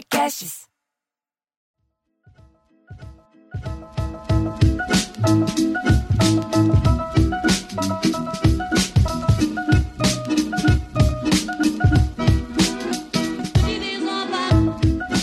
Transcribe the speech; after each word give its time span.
Podcasts. 0.00 0.66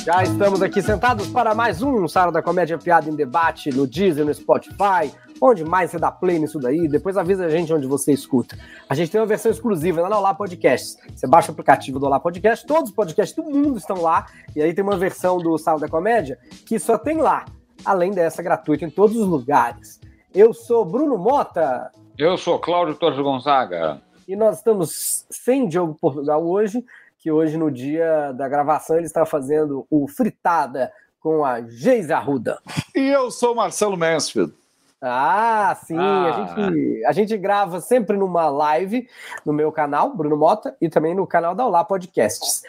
Já 0.06 0.24
estamos 0.24 0.62
aqui 0.62 0.82
sentados 0.82 1.28
para 1.28 1.56
mais 1.56 1.82
um 1.82 2.08
Sara 2.08 2.32
da 2.32 2.42
Comédia 2.42 2.78
Piada 2.78 3.10
em 3.10 3.16
Debate 3.16 3.72
no 3.72 3.88
Deezer, 3.88 4.26
no 4.26 4.34
Spotify, 4.34 5.12
onde 5.42 5.64
mais 5.64 5.92
você 5.92 6.00
dá 6.00 6.12
play 6.12 6.40
nisso 6.40 6.60
daí. 6.60 6.88
Depois 6.88 7.18
avisa 7.18 7.46
a 7.46 7.50
gente 7.50 7.74
onde 7.74 7.88
você 7.88 8.12
escuta. 8.12 8.58
A 8.90 8.96
gente 8.96 9.12
tem 9.12 9.20
uma 9.20 9.28
versão 9.28 9.52
exclusiva 9.52 10.02
lá 10.02 10.10
no 10.10 10.16
Olá 10.18 10.34
Podcasts. 10.34 10.98
Você 11.16 11.28
baixa 11.28 11.50
o 11.50 11.54
aplicativo 11.54 12.00
do 12.00 12.06
Olá 12.06 12.20
Podcast, 12.20 12.66
todos 12.66 12.90
os 12.90 12.96
podcasts 12.96 13.36
do 13.36 13.44
mundo 13.44 13.78
estão 13.78 14.02
lá. 14.02 14.28
E 14.56 14.62
aí 14.62 14.74
tem 14.74 14.84
uma 14.84 14.98
versão 14.98 15.38
do 15.38 15.58
Sala 15.58 15.80
da 15.80 15.88
Comédia 15.88 16.38
que 16.66 16.80
só 16.80 16.98
tem 16.98 17.18
lá, 17.18 17.46
além 17.86 18.12
dessa 18.12 18.42
gratuita 18.42 18.86
em 18.86 18.90
todos 18.90 19.16
os 19.16 19.28
lugares. 19.28 20.00
Eu 20.34 20.54
sou 20.54 20.86
Bruno 20.86 21.18
Mota. 21.18 21.92
Eu 22.18 22.38
sou 22.38 22.60
Cláudio 22.60 22.96
Torres 22.96 23.20
Gonzaga. 23.20 24.02
E 24.28 24.36
nós 24.36 24.58
estamos 24.58 25.26
sem 25.30 25.68
Diogo 25.68 25.96
Portugal 26.00 26.46
hoje 26.46 26.84
que 27.28 27.32
hoje, 27.32 27.58
no 27.58 27.72
dia 27.72 28.32
da 28.32 28.48
gravação, 28.48 28.96
ele 28.96 29.06
está 29.06 29.26
fazendo 29.26 29.86
o 29.90 30.08
Fritada 30.08 30.92
com 31.20 31.44
a 31.44 31.62
Geise 31.62 32.14
Arruda. 32.14 32.60
E 32.96 33.10
eu 33.10 33.30
sou 33.32 33.54
Marcelo 33.56 33.98
Mansfield. 33.98 34.54
Ah, 35.02 35.78
sim. 35.86 35.98
Ah. 35.98 36.26
A, 36.26 36.56
gente, 36.56 37.06
a 37.06 37.12
gente 37.12 37.38
grava 37.38 37.80
sempre 37.82 38.18
numa 38.18 38.50
live 38.50 39.08
no 39.46 39.54
meu 39.54 39.72
canal, 39.72 40.16
Bruno 40.16 40.36
Mota, 40.36 40.76
e 40.82 40.90
também 40.90 41.14
no 41.14 41.28
canal 41.28 41.54
da 41.54 41.66
Olá 41.66 41.84
Podcasts. 41.84 42.64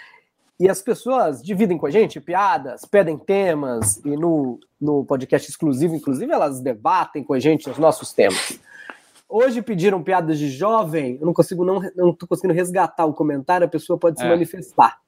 E 0.60 0.68
as 0.68 0.82
pessoas 0.82 1.42
dividem 1.42 1.78
com 1.78 1.86
a 1.86 1.90
gente 1.90 2.20
piadas, 2.20 2.84
pedem 2.84 3.16
temas, 3.16 4.04
e 4.04 4.16
no, 4.16 4.58
no 4.80 5.04
podcast 5.04 5.48
exclusivo, 5.48 5.94
inclusive, 5.94 6.32
elas 6.32 6.60
debatem 6.60 7.22
com 7.22 7.32
a 7.32 7.40
gente 7.40 7.70
os 7.70 7.78
nossos 7.78 8.12
temas. 8.12 8.58
Hoje 9.28 9.62
pediram 9.62 10.02
piadas 10.02 10.38
de 10.38 10.48
jovem, 10.48 11.18
eu 11.20 11.26
não 11.26 11.32
consigo 11.32 11.64
não, 11.64 11.80
não 11.94 12.12
tô 12.12 12.26
conseguindo 12.26 12.54
resgatar 12.54 13.04
o 13.04 13.14
comentário, 13.14 13.66
a 13.66 13.70
pessoa 13.70 13.98
pode 13.98 14.18
se 14.18 14.24
é. 14.24 14.28
manifestar. 14.28 14.98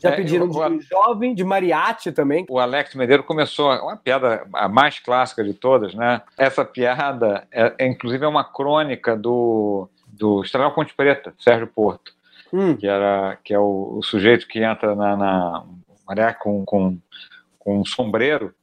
Já 0.00 0.10
é, 0.10 0.16
pediram 0.16 0.48
de 0.48 0.56
o, 0.56 0.80
jovem, 0.80 1.34
de 1.34 1.44
mariachi 1.44 2.12
também. 2.12 2.46
O 2.48 2.58
Alex 2.58 2.94
Medeiros 2.94 3.26
começou 3.26 3.70
uma 3.82 3.96
piada 3.96 4.46
a 4.52 4.68
mais 4.68 4.98
clássica 4.98 5.42
de 5.44 5.54
todas, 5.54 5.94
né? 5.94 6.22
Essa 6.36 6.64
piada, 6.64 7.46
é, 7.50 7.74
é 7.78 7.86
inclusive, 7.86 8.24
é 8.24 8.28
uma 8.28 8.44
crônica 8.44 9.16
do, 9.16 9.88
do 10.06 10.42
Estrela 10.42 10.70
Ponte 10.70 10.94
Preta, 10.94 11.34
Sérgio 11.38 11.66
Porto, 11.66 12.12
hum. 12.52 12.76
que, 12.76 12.86
era, 12.86 13.38
que 13.44 13.52
é 13.54 13.58
o, 13.58 13.98
o, 13.98 14.02
sujeito 14.02 14.46
que 14.46 14.62
entra 14.62 14.94
na, 14.94 15.16
na 15.16 15.64
maré 16.06 16.32
com, 16.32 16.64
com, 16.64 16.98
com 17.58 17.80
um 17.80 17.84
sombreiro 17.84 18.54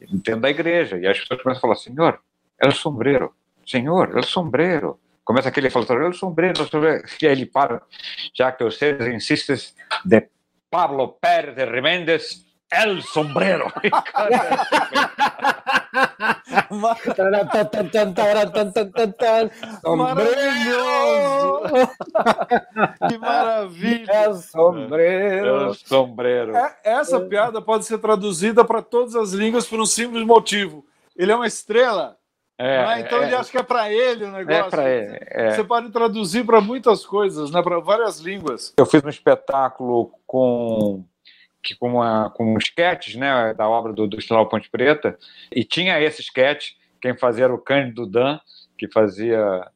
dentro 0.00 0.40
da 0.40 0.50
igreja. 0.50 0.98
E 0.98 1.06
as 1.06 1.18
pessoas 1.18 1.42
começam 1.42 1.58
a 1.58 1.62
falar: 1.62 1.76
Senhor, 1.76 2.20
é 2.60 2.68
o 2.68 2.72
sombreiro 2.72 3.32
senhor, 3.64 4.16
el 4.16 4.24
sombrero. 4.24 4.98
Começa 5.24 5.48
aquele 5.48 5.70
falando, 5.70 6.06
el 6.06 6.14
sombrero, 6.14 6.62
el 6.62 6.68
sombrero. 6.68 7.04
E 7.20 7.26
aí 7.26 7.32
ele 7.32 7.46
para, 7.46 7.82
já 8.34 8.50
que 8.52 8.64
você 8.64 8.96
insistes, 9.14 9.74
de 10.04 10.28
Pablo 10.70 11.18
Pérez 11.20 11.54
de 11.54 11.64
Reméndez, 11.64 12.44
el 12.70 13.02
sombrero. 13.02 13.72
Maravilhoso! 19.96 21.62
que 23.08 23.18
maravilha! 23.18 24.10
É 24.10 24.34
sombreiro. 24.34 25.70
É 25.70 25.74
sombreiro. 25.74 26.56
É, 26.56 26.76
essa 26.84 27.20
piada 27.20 27.60
pode 27.60 27.84
ser 27.84 27.98
traduzida 27.98 28.64
para 28.64 28.82
todas 28.82 29.14
as 29.14 29.32
línguas 29.32 29.66
por 29.66 29.80
um 29.80 29.86
simples 29.86 30.24
motivo. 30.24 30.84
Ele 31.16 31.30
é 31.32 31.36
uma 31.36 31.46
estrela 31.46 32.16
é, 32.58 33.00
então 33.00 33.22
é, 33.22 33.26
ele 33.26 33.34
acha 33.34 33.50
que 33.50 33.58
é 33.58 33.62
para 33.62 33.90
ele 33.90 34.24
o 34.24 34.28
é 34.28 34.30
negócio. 34.32 34.62
É 34.62 34.70
para 34.70 34.90
ele. 34.90 35.18
É. 35.20 35.50
Você 35.50 35.64
pode 35.64 35.90
traduzir 35.90 36.44
para 36.44 36.60
muitas 36.60 37.04
coisas, 37.04 37.50
né? 37.50 37.62
para 37.62 37.80
várias 37.80 38.20
línguas. 38.20 38.72
Eu 38.76 38.86
fiz 38.86 39.02
um 39.04 39.08
espetáculo 39.08 40.12
com 40.26 41.04
que 41.62 41.76
com, 41.76 41.90
uma, 41.90 42.28
com 42.30 42.58
sketches 42.58 43.14
né, 43.14 43.54
da 43.54 43.68
obra 43.68 43.92
do, 43.92 44.06
do 44.08 44.18
Ponte 44.50 44.68
Preta, 44.68 45.16
e 45.50 45.64
tinha 45.64 46.00
esse 46.00 46.20
sketch, 46.20 46.72
quem 47.00 47.16
fazia 47.16 47.44
era 47.44 47.54
o 47.54 47.58
Cândido 47.58 48.04
Dan, 48.04 48.40
que 48.76 48.88
fazia 48.88 49.68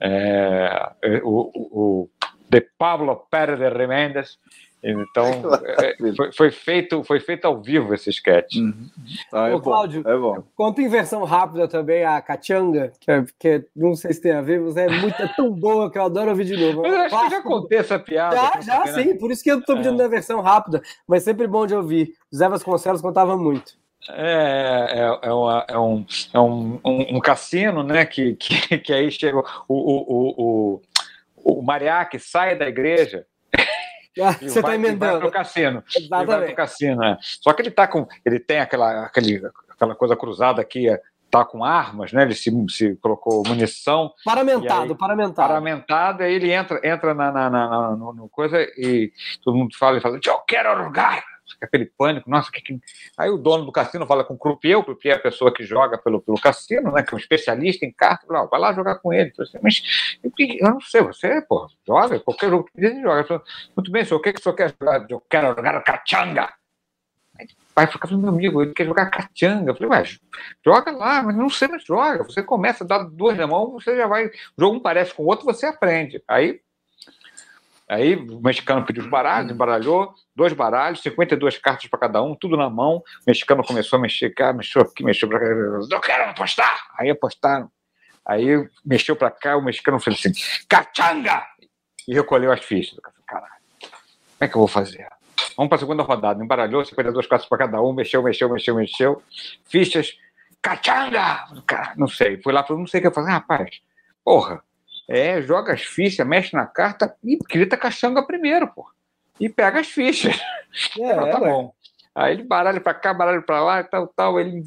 é, 0.00 0.92
o, 1.24 1.50
o, 1.52 1.80
o, 1.80 2.10
de 2.48 2.60
Pablo 2.78 3.16
Pérez 3.28 3.58
de 3.58 3.68
Remendes, 3.68 4.38
então, 4.82 5.26
é, 5.78 5.96
foi, 6.16 6.32
foi, 6.32 6.50
feito, 6.50 7.04
foi 7.04 7.20
feito 7.20 7.44
ao 7.44 7.62
vivo 7.62 7.94
esse 7.94 8.10
sketch. 8.10 8.56
Uhum. 8.56 8.88
Ah, 9.32 9.48
é 9.48 9.54
Ô, 9.54 9.60
Cláudio, 9.60 10.02
é 10.06 10.16
bom. 10.16 10.42
conta 10.56 10.82
em 10.82 10.88
versão 10.88 11.22
rápida 11.22 11.68
também 11.68 12.04
a 12.04 12.20
Cachanga, 12.20 12.92
que, 13.00 13.10
é, 13.10 13.24
que 13.38 13.64
não 13.76 13.94
sei 13.94 14.12
se 14.12 14.20
tem 14.20 14.32
a 14.32 14.42
ver, 14.42 14.60
mas 14.60 14.76
é, 14.76 14.88
muito, 14.88 15.22
é 15.22 15.28
tão 15.28 15.50
boa 15.50 15.90
que 15.90 15.98
eu 15.98 16.04
adoro 16.04 16.30
ouvir 16.30 16.44
de 16.44 16.56
novo. 16.56 16.82
Mas 16.82 16.92
eu 16.92 17.00
acho 17.00 17.24
que 17.24 17.30
já 17.30 17.42
contei 17.42 17.78
essa 17.78 17.98
piada. 17.98 18.34
Já, 18.34 18.60
já, 18.60 18.86
sim, 18.88 19.12
né? 19.12 19.14
por 19.14 19.30
isso 19.30 19.44
que 19.44 19.50
eu 19.52 19.60
estou 19.60 19.76
pedindo 19.76 20.00
é. 20.00 20.04
na 20.04 20.08
versão 20.08 20.40
rápida, 20.40 20.82
mas 21.06 21.22
sempre 21.22 21.46
bom 21.46 21.64
de 21.64 21.74
ouvir. 21.74 22.14
Zé 22.34 22.48
Vasconcelos 22.48 23.00
contava 23.00 23.36
muito. 23.36 23.80
É, 24.08 24.88
é, 24.90 25.28
é, 25.28 25.32
uma, 25.32 25.64
é, 25.68 25.78
um, 25.78 26.04
é 26.34 26.40
um, 26.40 26.80
um, 26.84 27.16
um, 27.16 27.20
cassino, 27.20 27.84
né? 27.84 28.04
Que, 28.04 28.34
que, 28.34 28.78
que 28.78 28.92
aí 28.92 29.08
chega 29.12 29.38
o, 29.38 29.44
o, 29.68 30.04
o, 30.08 30.80
o, 31.36 31.58
o 31.58 31.62
mariachi 31.62 32.18
sai 32.18 32.56
da 32.58 32.66
igreja 32.66 33.24
ah, 34.20 34.32
você 34.32 34.58
está 34.58 34.74
emendando. 34.74 35.12
Vai 35.12 35.20
pro 35.20 35.30
cassino. 35.30 35.84
Exatamente. 35.96 36.26
Vai 36.26 36.46
pro 36.46 36.54
cassino, 36.54 37.04
é. 37.04 37.18
Só 37.20 37.52
que 37.52 37.62
ele 37.62 37.70
tá 37.70 37.86
com. 37.86 38.06
Ele 38.24 38.38
tem 38.38 38.60
aquela, 38.60 39.06
aquele, 39.06 39.42
aquela 39.70 39.94
coisa 39.94 40.16
cruzada 40.16 40.60
aqui, 40.60 40.88
é, 40.88 41.00
tá 41.30 41.44
com 41.44 41.64
armas, 41.64 42.12
né? 42.12 42.22
Ele 42.22 42.34
se, 42.34 42.50
se 42.68 42.94
colocou 42.96 43.42
munição. 43.46 44.12
Paramentado, 44.24 44.92
aí, 44.92 44.98
paramentado. 44.98 45.48
Paramentado, 45.48 46.22
aí 46.22 46.34
ele 46.34 46.52
entra, 46.52 46.80
entra 46.84 47.14
na, 47.14 47.32
na, 47.32 47.50
na, 47.50 47.68
na 47.68 47.96
no, 47.96 48.12
no 48.12 48.28
coisa 48.28 48.60
e 48.76 49.12
todo 49.42 49.56
mundo 49.56 49.74
fala, 49.76 49.92
ele 49.92 50.02
fala, 50.02 50.20
eu 50.22 50.38
quero 50.40 50.84
lugar 50.84 51.24
aquele 51.60 51.86
pânico, 51.86 52.28
nossa, 52.28 52.50
que, 52.50 52.60
que... 52.60 52.80
aí 53.16 53.30
o 53.30 53.36
dono 53.36 53.64
do 53.64 53.72
cassino 53.72 54.06
fala 54.06 54.24
com 54.24 54.34
o 54.34 54.38
croupier, 54.38 54.78
o 54.78 54.84
croupier 54.84 55.14
é 55.14 55.18
a 55.18 55.22
pessoa 55.22 55.52
que 55.52 55.64
joga 55.64 55.98
pelo, 55.98 56.20
pelo 56.20 56.40
cassino, 56.40 56.92
né, 56.92 57.02
que 57.02 57.14
é 57.14 57.16
um 57.16 57.18
especialista 57.18 57.84
em 57.84 57.92
cartas, 57.92 58.26
fala, 58.26 58.46
vai 58.46 58.60
lá 58.60 58.72
jogar 58.72 58.96
com 58.96 59.12
ele, 59.12 59.32
mas 59.62 59.82
eu, 60.22 60.70
não 60.70 60.80
sei, 60.80 61.02
você, 61.02 61.40
pô, 61.42 61.68
joga, 61.86 62.20
qualquer 62.20 62.50
jogo 62.50 62.64
que 62.64 62.84
ele 62.84 63.02
joga, 63.02 63.42
muito 63.76 63.90
bem, 63.90 64.04
senhor, 64.04 64.18
o 64.18 64.22
que, 64.22 64.32
que 64.32 64.40
o 64.40 64.42
senhor 64.42 64.54
quer 64.54 64.74
jogar? 64.80 65.06
Eu 65.08 65.22
quero 65.28 65.48
jogar 65.48 65.82
cachanga, 65.82 66.52
pai 67.74 67.86
fica 67.86 68.06
falando, 68.06 68.24
meu 68.24 68.32
amigo, 68.32 68.62
ele 68.62 68.72
quer 68.72 68.84
jogar 68.84 69.10
cachanga. 69.10 69.70
Eu 69.70 69.74
falei, 69.74 69.90
ué, 69.90 70.04
joga 70.64 70.90
lá, 70.90 71.22
mas 71.22 71.36
não 71.36 71.48
sei, 71.48 71.68
mas 71.68 71.84
joga. 71.84 72.24
Você 72.24 72.42
começa 72.42 72.84
a 72.84 72.86
dar 72.86 73.04
duas 73.04 73.36
na 73.36 73.46
mão, 73.46 73.72
você 73.72 73.96
já 73.96 74.06
vai. 74.06 74.26
O 74.26 74.32
jogo 74.58 74.76
um 74.76 74.80
parece 74.80 75.14
com 75.14 75.22
o 75.22 75.26
outro, 75.26 75.44
você 75.44 75.66
aprende. 75.66 76.22
Aí 76.28 76.60
Aí 77.92 78.16
o 78.16 78.40
mexicano 78.40 78.86
pediu 78.86 79.02
os 79.02 79.10
baralhos, 79.10 79.52
embaralhou, 79.52 80.14
dois 80.34 80.54
baralhos, 80.54 81.02
52 81.02 81.58
cartas 81.58 81.86
para 81.88 82.00
cada 82.00 82.22
um, 82.22 82.34
tudo 82.34 82.56
na 82.56 82.70
mão. 82.70 82.96
O 82.96 83.02
mexicano 83.26 83.62
começou 83.62 83.98
a 83.98 84.00
mexer 84.00 84.30
cá, 84.30 84.50
mexeu 84.50 84.80
aqui, 84.80 85.04
mexeu 85.04 85.28
para 85.28 85.40
cá. 85.40 85.44
Eu 85.44 86.00
quero 86.00 86.30
apostar! 86.30 86.86
Aí 86.98 87.10
apostaram. 87.10 87.70
Aí 88.24 88.66
mexeu 88.82 89.14
para 89.14 89.30
cá, 89.30 89.58
o 89.58 89.62
mexicano 89.62 90.00
fez 90.00 90.16
assim, 90.16 90.32
cachanga! 90.66 91.44
E 92.08 92.14
recolheu 92.14 92.50
as 92.50 92.64
fichas. 92.64 92.98
Caralho, 93.26 93.52
como 93.78 93.92
é 94.40 94.48
que 94.48 94.56
eu 94.56 94.60
vou 94.60 94.68
fazer? 94.68 95.06
Vamos 95.54 95.68
para 95.68 95.76
a 95.76 95.80
segunda 95.80 96.02
rodada. 96.02 96.42
Embaralhou, 96.42 96.82
52 96.82 97.26
cartas 97.26 97.46
para 97.46 97.58
cada 97.58 97.82
um, 97.82 97.92
mexeu, 97.92 98.22
mexeu, 98.22 98.48
mexeu, 98.48 98.74
mexeu. 98.74 99.22
Fichas, 99.66 100.16
cachanga! 100.62 101.44
Não 101.98 102.08
sei. 102.08 102.40
Fui 102.40 102.54
lá, 102.54 102.64
falei, 102.64 102.80
não 102.80 102.86
sei 102.86 103.00
o 103.00 103.02
que 103.02 103.08
eu 103.08 103.12
fazer. 103.12 103.32
Rapaz, 103.32 103.82
porra, 104.24 104.64
é, 105.08 105.42
joga 105.42 105.72
as 105.72 105.82
fichas, 105.82 106.26
mexe 106.26 106.54
na 106.54 106.66
carta 106.66 107.14
e 107.22 107.38
grita 107.38 107.76
caixanga 107.76 108.26
primeiro, 108.26 108.68
pô. 108.68 108.86
E 109.40 109.48
pega 109.48 109.80
as 109.80 109.88
fichas. 109.88 110.38
É, 110.98 111.14
tá 111.30 111.38
bom. 111.38 111.72
Aí 112.14 112.34
ele 112.34 112.42
baralha 112.42 112.80
pra 112.80 112.94
cá, 112.94 113.14
baralha 113.14 113.42
pra 113.42 113.62
lá 113.62 113.80
e 113.80 113.84
tal, 113.84 114.06
tal. 114.08 114.38
Ele 114.38 114.62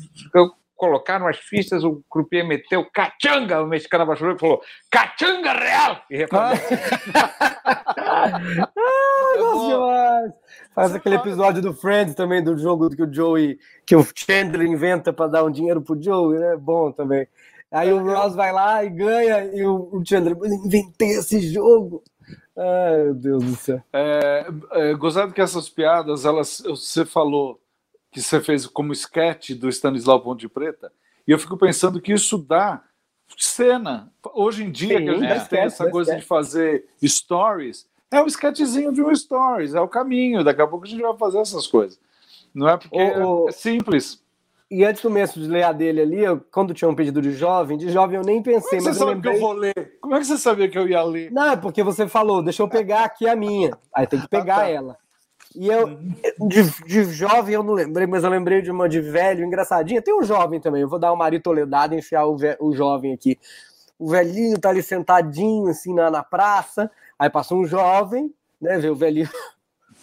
colocaram 0.75 1.27
as 1.27 1.37
fichas, 1.37 1.83
o 1.83 2.03
croupier 2.09 2.45
meteu 2.45 2.85
cachanga, 2.91 3.61
o 3.61 3.67
mexicano 3.67 4.03
abaixou 4.03 4.31
e 4.31 4.39
falou 4.39 4.61
cachanga 4.91 5.53
real! 5.53 6.01
E 6.11 6.27
ah, 6.31 6.51
ah 8.77 10.23
Faz 10.73 10.93
aquele 10.93 11.15
episódio 11.15 11.61
do 11.61 11.73
Friends 11.73 12.15
também, 12.15 12.43
do 12.43 12.57
jogo 12.57 12.89
que 12.89 13.01
o 13.01 13.13
Joey, 13.13 13.57
que 13.85 13.95
o 13.95 14.05
Chandler 14.13 14.67
inventa 14.67 15.13
para 15.13 15.27
dar 15.27 15.45
um 15.45 15.51
dinheiro 15.51 15.81
pro 15.81 16.01
Joey, 16.01 16.39
né? 16.39 16.57
Bom 16.57 16.91
também. 16.91 17.25
Aí 17.75 17.92
o 17.92 18.01
Ross 18.01 18.33
vai 18.33 18.54
lá 18.54 18.86
e 18.86 18.89
ganha, 18.89 19.54
e 19.54 19.68
o, 19.68 20.01
Chandler, 20.07 20.38
inventei 20.63 21.18
esse 21.18 21.42
jogo. 21.51 22.01
Ai, 22.57 23.04
meu 23.04 23.13
Deus 23.16 23.44
do 23.44 23.56
céu. 23.57 23.83
É, 23.92 24.48
é, 24.72 24.94
gozado 24.94 25.33
que 25.33 25.42
essas 25.42 25.68
piadas, 25.68 26.24
elas, 26.24 26.63
você 26.66 27.04
falou 27.04 27.60
que 28.13 28.22
você 28.22 28.39
fez 28.39 28.66
como 28.66 28.94
sketch 28.94 29.51
do 29.51 29.68
Stanislau 29.68 30.22
Ponte 30.22 30.48
Preta, 30.48 30.89
e 31.27 31.31
eu 31.31 31.38
fico 31.38 31.57
pensando 31.57 32.00
que 32.00 32.13
isso 32.13 32.38
dá 32.38 32.81
cena. 33.38 34.10
Hoje 34.33 34.63
em 34.63 34.72
dia, 34.72 34.98
Sim, 34.98 35.04
que 35.04 35.10
a 35.10 35.16
gente 35.16 35.25
é, 35.25 35.39
tem 35.45 35.60
essa 35.60 35.92
coisa 35.92 36.16
de 36.16 36.22
fazer 36.22 36.86
stories, 37.04 37.86
É 38.10 38.22
um 38.22 38.27
sketchzinho 38.27 38.94
de 38.94 39.04
um 39.04 39.13
stories, 39.13 39.75
é 39.75 39.81
o 39.81 39.88
caminho. 39.89 40.45
Daqui 40.45 40.62
a 40.62 40.68
pouco 40.68 40.86
a 40.86 40.88
gente 40.88 41.01
vai 41.01 41.18
fazer 41.18 41.39
essas 41.39 41.68
coisas. 41.68 42.00
Não 42.54 42.69
é 42.69 42.77
porque 42.77 42.98
ô, 42.98 43.50
é 43.50 43.51
simples. 43.51 44.24
E 44.69 44.83
antes 44.83 45.01
do 45.03 45.12
mesmo 45.12 45.41
de 45.41 45.47
ler 45.47 45.63
a 45.63 45.71
dele 45.71 46.01
ali, 46.01 46.23
eu- 46.23 46.41
quando 46.51 46.73
tinha 46.73 46.89
um 46.89 46.95
pedido 46.95 47.21
de 47.21 47.31
jovem, 47.31 47.77
de 47.77 47.89
jovem 47.91 48.17
eu 48.17 48.23
nem 48.23 48.41
Como 48.41 48.56
pensei, 48.56 48.79
é 48.79 48.81
que 48.81 48.83
você 48.83 48.94
sabe 48.94 49.06
que 49.21 49.27
eu 49.27 49.31
lembrei... 49.31 49.39
vou 49.39 49.53
ler? 49.53 49.97
Como 50.01 50.15
é 50.15 50.19
que 50.19 50.25
você 50.25 50.38
sabia 50.38 50.67
que 50.67 50.77
eu 50.77 50.88
ia 50.88 51.03
ler? 51.03 51.31
Não, 51.31 51.51
é 51.51 51.56
porque 51.56 51.83
você 51.83 52.07
falou, 52.07 52.41
deixa 52.41 52.63
eu 52.63 52.67
pegar 52.67 53.03
aqui 53.06 53.27
a 53.27 53.35
minha. 53.35 53.77
Aí 53.94 54.07
tem 54.07 54.19
que 54.19 54.27
pegar 54.27 54.56
Ah, 54.57 54.59
tá. 54.62 54.69
ela. 54.69 54.97
E 55.56 55.67
eu, 55.69 55.88
de, 56.47 56.63
de 56.85 57.03
jovem 57.06 57.56
eu 57.56 57.63
não 57.63 57.73
lembrei, 57.73 58.06
mas 58.06 58.23
eu 58.23 58.29
lembrei 58.29 58.62
de 58.62 58.69
uma 58.69 58.89
de 58.89 59.00
velho, 59.00 59.45
engraçadinha. 59.45 60.01
Tem 60.01 60.13
um 60.13 60.23
jovem 60.23 60.59
também, 60.59 60.81
eu 60.81 60.89
vou 60.89 61.00
dar 61.00 61.13
uma 61.13 61.31
Toledada 61.39 61.95
e 61.95 62.00
enfiar 62.00 62.25
o, 62.25 62.35
ve- 62.35 62.57
o 62.59 62.73
jovem 62.73 63.13
aqui. 63.13 63.39
O 63.97 64.09
velhinho 64.09 64.59
tá 64.59 64.69
ali 64.69 64.83
sentadinho, 64.83 65.67
assim, 65.69 65.94
na, 65.94 66.09
na 66.12 66.23
praça. 66.23 66.91
Aí 67.17 67.29
passou 67.29 67.59
um 67.59 67.65
jovem, 67.65 68.33
né, 68.59 68.77
vê 68.77 68.89
o 68.89 68.95
velhinho, 68.95 69.29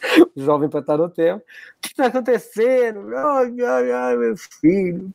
o 0.37 0.40
jovem 0.40 0.69
pra 0.69 0.81
estar 0.81 0.96
no 0.96 1.08
tempo. 1.08 1.43
O 1.43 1.81
que 1.81 1.94
tá 1.94 2.06
acontecendo? 2.06 3.16
Ai, 3.16 3.54
ai, 3.60 3.93
ai, 3.93 4.16
meu 4.16 4.37
filho. 4.37 5.10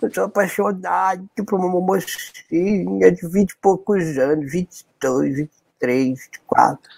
Eu 0.00 0.10
tô 0.10 0.22
apaixonado 0.22 1.28
por 1.46 1.58
uma 1.58 1.80
mocinha 1.80 3.12
de 3.12 3.28
20 3.28 3.50
e 3.50 3.56
poucos 3.58 4.16
anos, 4.16 4.50
22, 4.50 5.36
23, 5.36 6.08
24. 6.08 6.90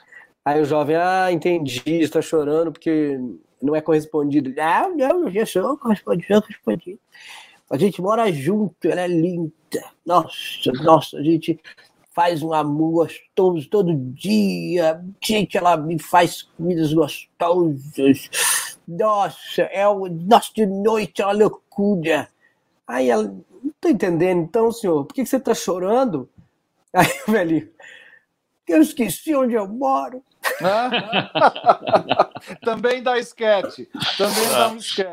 Aí 0.44 0.60
o 0.60 0.64
jovem, 0.64 0.96
ah, 0.96 1.30
entendi, 1.30 1.82
está 1.86 2.22
chorando 2.22 2.72
porque 2.72 3.18
não 3.60 3.74
é 3.74 3.80
correspondido. 3.80 4.52
Não, 4.54 4.96
não, 4.96 5.24
eu 5.24 5.30
já 5.32 5.46
sou 5.46 5.76
correspondido, 5.76 6.26
sou 6.28 6.42
correspondido. 6.42 7.00
A 7.70 7.76
gente 7.76 8.02
mora 8.02 8.30
junto, 8.30 8.86
ela 8.86 9.00
é 9.00 9.08
linda. 9.08 9.52
Nossa, 10.04 10.70
nossa, 10.82 11.16
a 11.16 11.22
gente 11.22 11.58
faz 12.14 12.42
um 12.42 12.52
amor 12.52 13.06
gostoso 13.06 13.68
todo 13.68 13.94
dia. 13.94 15.02
Gente, 15.22 15.56
ela 15.56 15.76
me 15.76 15.98
faz 15.98 16.42
comidas 16.42 16.92
gostosas. 16.92 18.30
Nossa, 18.86 19.62
é 19.62 19.86
o, 19.88 20.08
nossa, 20.08 20.50
de 20.54 20.66
noite 20.66 21.22
é 21.22 21.26
uma 21.26 21.32
loucura. 21.32 22.28
Aí 22.86 23.08
ela, 23.10 23.24
não 23.24 23.72
tô 23.80 23.88
entendendo, 23.88 24.42
então, 24.42 24.70
senhor, 24.72 25.04
por 25.04 25.14
que 25.14 25.22
que 25.22 25.28
você 25.28 25.40
tá 25.40 25.54
chorando? 25.54 26.28
Aí 26.92 27.06
o 27.26 27.32
velhinho, 27.32 27.70
eu 28.68 28.82
esqueci 28.82 29.34
onde 29.34 29.54
eu 29.54 29.66
moro. 29.66 30.22
Também 32.62 33.02
dá 33.02 33.18
sketch. 33.18 33.80
Também 34.18 34.48
dá 34.50 34.68
um 34.68 34.76
sketch. 34.76 35.12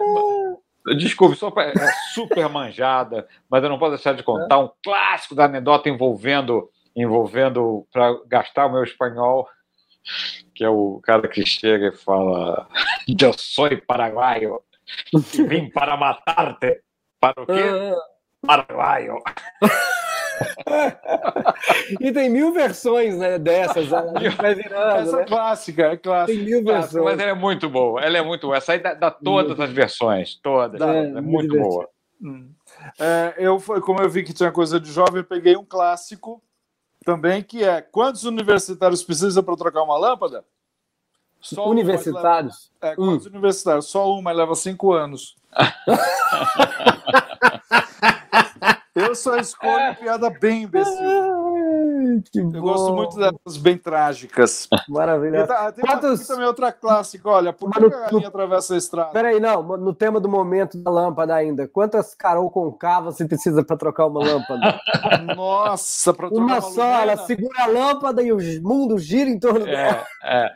Desculpe, 0.98 1.36
só 1.36 1.52
pra- 1.52 1.66
é 1.70 1.74
super 2.14 2.48
manjada, 2.50 3.28
mas 3.50 3.64
eu 3.64 3.70
não 3.70 3.78
posso 3.78 3.92
deixar 3.92 4.14
de 4.14 4.24
contar 4.24 4.60
um 4.60 4.70
clássico 4.84 5.36
da 5.36 5.46
anedota 5.46 5.90
envolvendo, 5.90 6.70
envolvendo 7.02 7.88
para 7.92 8.14
gastar 8.28 8.66
o 8.68 8.72
meu 8.74 8.84
espanhol, 8.84 9.48
que 10.56 10.64
é 10.64 10.70
o 10.70 11.00
cara 11.04 11.28
que 11.28 11.46
chega 11.46 11.88
e 11.88 11.98
fala: 11.98 12.68
Eu 13.08 13.34
sou 13.38 13.70
paraguaio, 13.88 14.62
vim 15.48 15.70
para 15.70 15.96
matar-te. 15.98 16.82
Para 17.20 17.42
o 17.42 17.46
quê? 17.46 17.64
Paraguaio. 18.46 19.16
E 22.00 22.12
tem 22.12 22.30
mil 22.30 22.54
versões 22.54 23.18
né, 23.18 23.38
dessas, 23.38 23.88
virando, 23.88 24.18
Essa 24.26 25.16
é 25.18 25.20
né? 25.20 25.26
clássica, 25.26 25.84
é 25.84 25.90
Tem 25.90 25.98
clássica. 26.00 26.44
mil 26.44 26.64
Mas 26.64 26.92
versões. 26.94 27.20
ela 27.20 27.30
é 27.30 27.34
muito 27.34 27.70
boa, 27.70 28.02
ela 28.02 28.18
é 28.18 28.22
muito 28.22 28.48
boa. 28.48 28.58
Essa 28.58 28.74
aí 28.74 28.80
dá, 28.80 28.94
dá 28.94 29.12
todas 29.12 29.60
as 29.60 29.70
versões, 29.70 30.36
todas. 30.42 30.80
Dá, 30.80 30.88
é 30.96 31.08
muito 31.10 31.24
muito 31.24 31.52
divertido. 31.52 31.70
boa. 31.70 31.90
Hum. 32.22 32.52
É, 33.00 33.34
eu, 33.38 33.60
como 33.82 34.02
eu 34.02 34.10
vi 34.10 34.24
que 34.24 34.34
tinha 34.34 34.52
coisa 34.52 34.80
de 34.80 34.92
jovem, 34.92 35.18
eu 35.18 35.26
peguei 35.26 35.56
um 35.58 35.66
clássico 35.66 36.42
também, 37.06 37.44
que 37.44 37.64
é 37.64 37.82
quantos 37.82 38.24
universitários 38.24 39.04
precisam 39.04 39.44
para 39.44 39.56
trocar 39.58 39.84
uma 39.84 39.98
lâmpada? 39.98 40.44
Só 41.42 41.70
Universitários. 41.70 42.72
leva- 42.82 42.94
É, 42.94 42.96
quantos 42.96 43.26
universitários? 43.26 43.86
Só 43.88 44.12
uma, 44.14 44.32
leva 44.32 44.56
cinco 44.56 44.92
anos. 44.92 45.36
eu 48.96 49.16
só 49.16 49.38
escolho 49.38 49.96
piada 49.96 50.30
bem 50.30 50.64
imbecil. 50.64 50.94
Que 52.32 52.40
Eu 52.40 52.46
bom. 52.50 52.60
gosto 52.62 52.94
muito 52.94 53.16
dessas 53.18 53.58
bem 53.58 53.78
trágicas. 53.78 54.68
Maravilhoso. 54.88 55.48
tá- 55.48 55.72
tem 55.72 55.86
Quantos- 55.86 56.28
também 56.28 56.46
outra 56.46 56.72
clássica, 56.72 57.30
olha, 57.30 57.54
por 57.54 57.72
que 57.72 57.80
no- 57.80 57.88
a 57.88 57.90
galinha 57.90 58.28
atravessa 58.28 58.74
a 58.74 58.78
estrada? 58.78 59.12
Peraí, 59.12 59.40
não, 59.40 59.62
no 59.78 59.94
tema 59.94 60.20
do 60.20 60.28
momento 60.30 60.78
da 60.78 60.90
lâmpada 60.92 61.36
ainda. 61.36 61.68
Quantas 61.68 62.14
Carol 62.16 62.50
Concava 62.50 63.12
você 63.12 63.26
precisa 63.26 63.64
para 63.64 63.78
trocar 63.78 64.08
uma 64.08 64.20
lâmpada? 64.24 64.80
Nossa, 65.36 66.14
para 66.14 66.28
trocar 66.30 66.44
Uma 66.44 66.54
uma 66.56 66.62
só, 66.62 66.84
ela 67.02 67.18
segura 67.18 67.64
a 67.64 67.68
lâmpada 67.68 68.22
e 68.24 68.32
o 68.32 68.38
mundo 68.62 68.98
gira 68.98 69.30
em 69.30 69.40
torno 69.40 69.66
dela. 69.66 70.04
É, 70.24 70.46
é. 70.46 70.52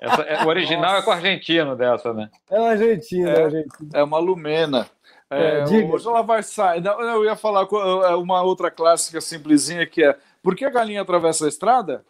Essa- 0.00 0.22
é, 0.22 0.44
o 0.44 0.48
original 0.48 0.82
Nossa. 0.92 0.98
é 0.98 1.02
com 1.02 1.10
o 1.10 1.14
argentino 1.14 1.76
dessa, 1.76 2.12
né? 2.12 2.28
É 2.50 2.58
uma 2.60 2.70
argentina, 2.70 3.30
É. 3.30 3.40
é. 3.40 3.44
argentina. 3.44 3.90
É 3.94 4.02
uma 4.02 4.18
lumena. 4.18 4.86
É, 5.30 5.60
É, 5.60 5.64
hoje 5.92 6.08
ela 6.08 6.22
vai 6.22 6.42
sair. 6.42 6.80
Não, 6.80 6.98
Eu 7.02 7.24
ia 7.24 7.36
falar 7.36 7.66
com- 7.66 7.76
é 8.02 8.14
uma 8.16 8.40
outra 8.42 8.70
clássica 8.70 9.20
simplesinha 9.20 9.84
que 9.86 10.02
é 10.02 10.16
por 10.42 10.54
que 10.56 10.64
a 10.64 10.70
galinha 10.70 11.02
atravessa 11.02 11.44
a 11.44 11.48
estrada? 11.48 12.04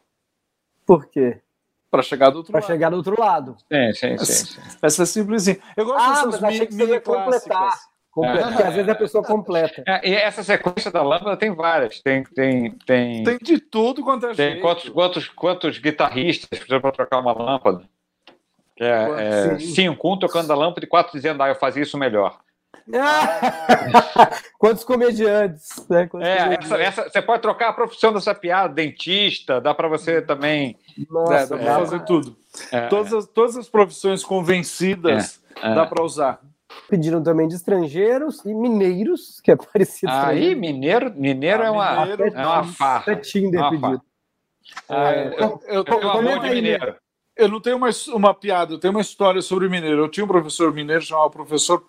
Por 0.86 1.06
quê? 1.06 1.40
Para 1.90 2.02
chegar 2.02 2.30
do 2.30 2.38
outro 2.38 2.52
Para 2.52 2.60
lado. 2.60 2.66
chegar 2.70 2.90
do 2.90 2.96
outro 2.96 3.18
lado. 3.20 3.56
Sim, 3.72 3.92
sim, 3.94 4.18
sim. 4.18 4.46
sim. 4.46 4.60
Essa 4.82 5.02
é 5.02 5.06
simplesinha. 5.06 5.58
Eu 5.76 5.84
gosto 5.86 6.00
Ah, 6.02 6.08
dessas 6.26 6.26
mas 6.40 6.44
achei 6.44 6.58
mini, 6.60 6.66
que 6.66 6.74
você 6.74 6.80
ia 6.82 6.86
mini 6.88 7.00
completar. 7.00 7.72
Comple- 8.10 8.38
É. 8.40 8.42
Porque 8.42 8.62
às 8.62 8.74
vezes 8.74 8.88
a 8.90 8.94
pessoa 8.94 9.24
completa. 9.24 9.82
É, 9.86 10.08
e 10.10 10.14
essa 10.14 10.42
sequência 10.42 10.90
da 10.90 11.02
lâmpada 11.02 11.36
tem 11.36 11.54
várias. 11.54 12.00
Tem, 12.00 12.24
tem, 12.24 12.72
tem, 12.86 13.22
Tem 13.22 13.38
de 13.38 13.58
tudo 13.60 14.02
quanto 14.02 14.26
é 14.26 14.34
tem 14.34 14.50
jeito. 14.52 14.60
quantos, 14.60 14.88
quantos, 14.88 15.28
quantos 15.28 15.78
guitarristas 15.78 16.48
precisam 16.48 16.80
para 16.80 16.92
trocar 16.92 17.20
uma 17.20 17.32
lâmpada? 17.32 17.88
É, 18.80 19.54
é, 19.54 19.58
cinco, 19.58 20.12
um 20.12 20.18
tocando 20.18 20.52
a 20.52 20.56
lâmpada 20.56 20.84
e 20.84 20.88
quatro 20.88 21.12
dizendo, 21.12 21.42
ah, 21.42 21.48
eu 21.48 21.54
fazia 21.56 21.82
isso 21.82 21.96
melhor. 21.98 22.38
Quantos 24.58 24.84
comediantes, 24.84 25.86
né? 25.88 26.06
Quantos 26.06 26.28
É, 26.28 26.36
comediantes. 26.38 26.70
essa, 26.72 26.82
essa, 27.02 27.10
você 27.10 27.22
pode 27.22 27.42
trocar 27.42 27.68
a 27.68 27.72
profissão 27.72 28.12
dessa 28.12 28.34
piada, 28.34 28.72
dentista, 28.74 29.60
dá 29.60 29.74
para 29.74 29.88
você 29.88 30.20
também. 30.22 30.76
Nossa, 31.10 31.34
É, 31.34 31.46
dá 31.46 31.56
pra 31.56 31.64
é. 31.72 31.74
fazer 31.78 32.04
tudo. 32.04 32.36
É, 32.72 32.86
Todas, 32.88 33.12
as, 33.12 33.26
todas 33.26 33.56
as 33.56 33.68
profissões 33.68 34.24
convencidas 34.24 35.40
é. 35.62 35.74
dá 35.74 35.86
para 35.86 36.02
usar. 36.02 36.40
Pediram 36.88 37.22
também 37.22 37.48
de 37.48 37.54
estrangeiros 37.54 38.44
e 38.44 38.52
mineiros, 38.54 39.40
que 39.42 39.50
é 39.50 39.56
parecido 39.56 40.12
Aí, 40.12 40.54
mineiro, 40.54 41.12
mineiro 41.14 41.62
Ah, 41.62 41.66
é 41.66 41.70
uma, 41.70 42.00
mineiro, 42.06 42.24
é 42.36 42.46
uma 42.46 42.64
farra. 42.64 43.12
É 43.12 43.16
Tinder 43.16 43.60
É 43.60 43.62
uma 43.64 43.70
pedido. 43.70 44.02
Ah, 44.88 45.10
É, 45.12 45.26
eu, 45.28 45.60
Eu, 45.66 45.84
eu, 45.86 46.02
eu 46.02 46.38
de 46.40 46.48
mineiro. 46.50 46.96
eu 47.36 47.48
não 47.48 47.60
tenho 47.60 47.76
uma, 47.76 47.88
uma 48.08 48.34
piada, 48.34 48.74
eu 48.74 48.78
tenho 48.78 48.92
uma 48.92 49.00
história 49.00 49.40
sobre 49.40 49.68
mineiro. 49.68 50.02
Eu 50.02 50.08
tinha 50.10 50.24
um 50.24 50.28
professor 50.28 50.72
mineiro 50.74 51.02
chamado 51.02 51.30
professor. 51.30 51.82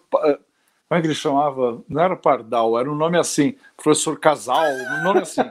Como 0.90 0.98
é 0.98 1.02
que 1.02 1.08
ele 1.08 1.14
chamava? 1.14 1.84
Não 1.88 2.02
era 2.02 2.16
Pardal, 2.16 2.80
era 2.80 2.92
um 2.92 2.96
nome 2.96 3.16
assim, 3.16 3.56
professor 3.78 4.20
Casal, 4.20 4.66
um 4.66 5.04
nome 5.04 5.22
assim. 5.22 5.42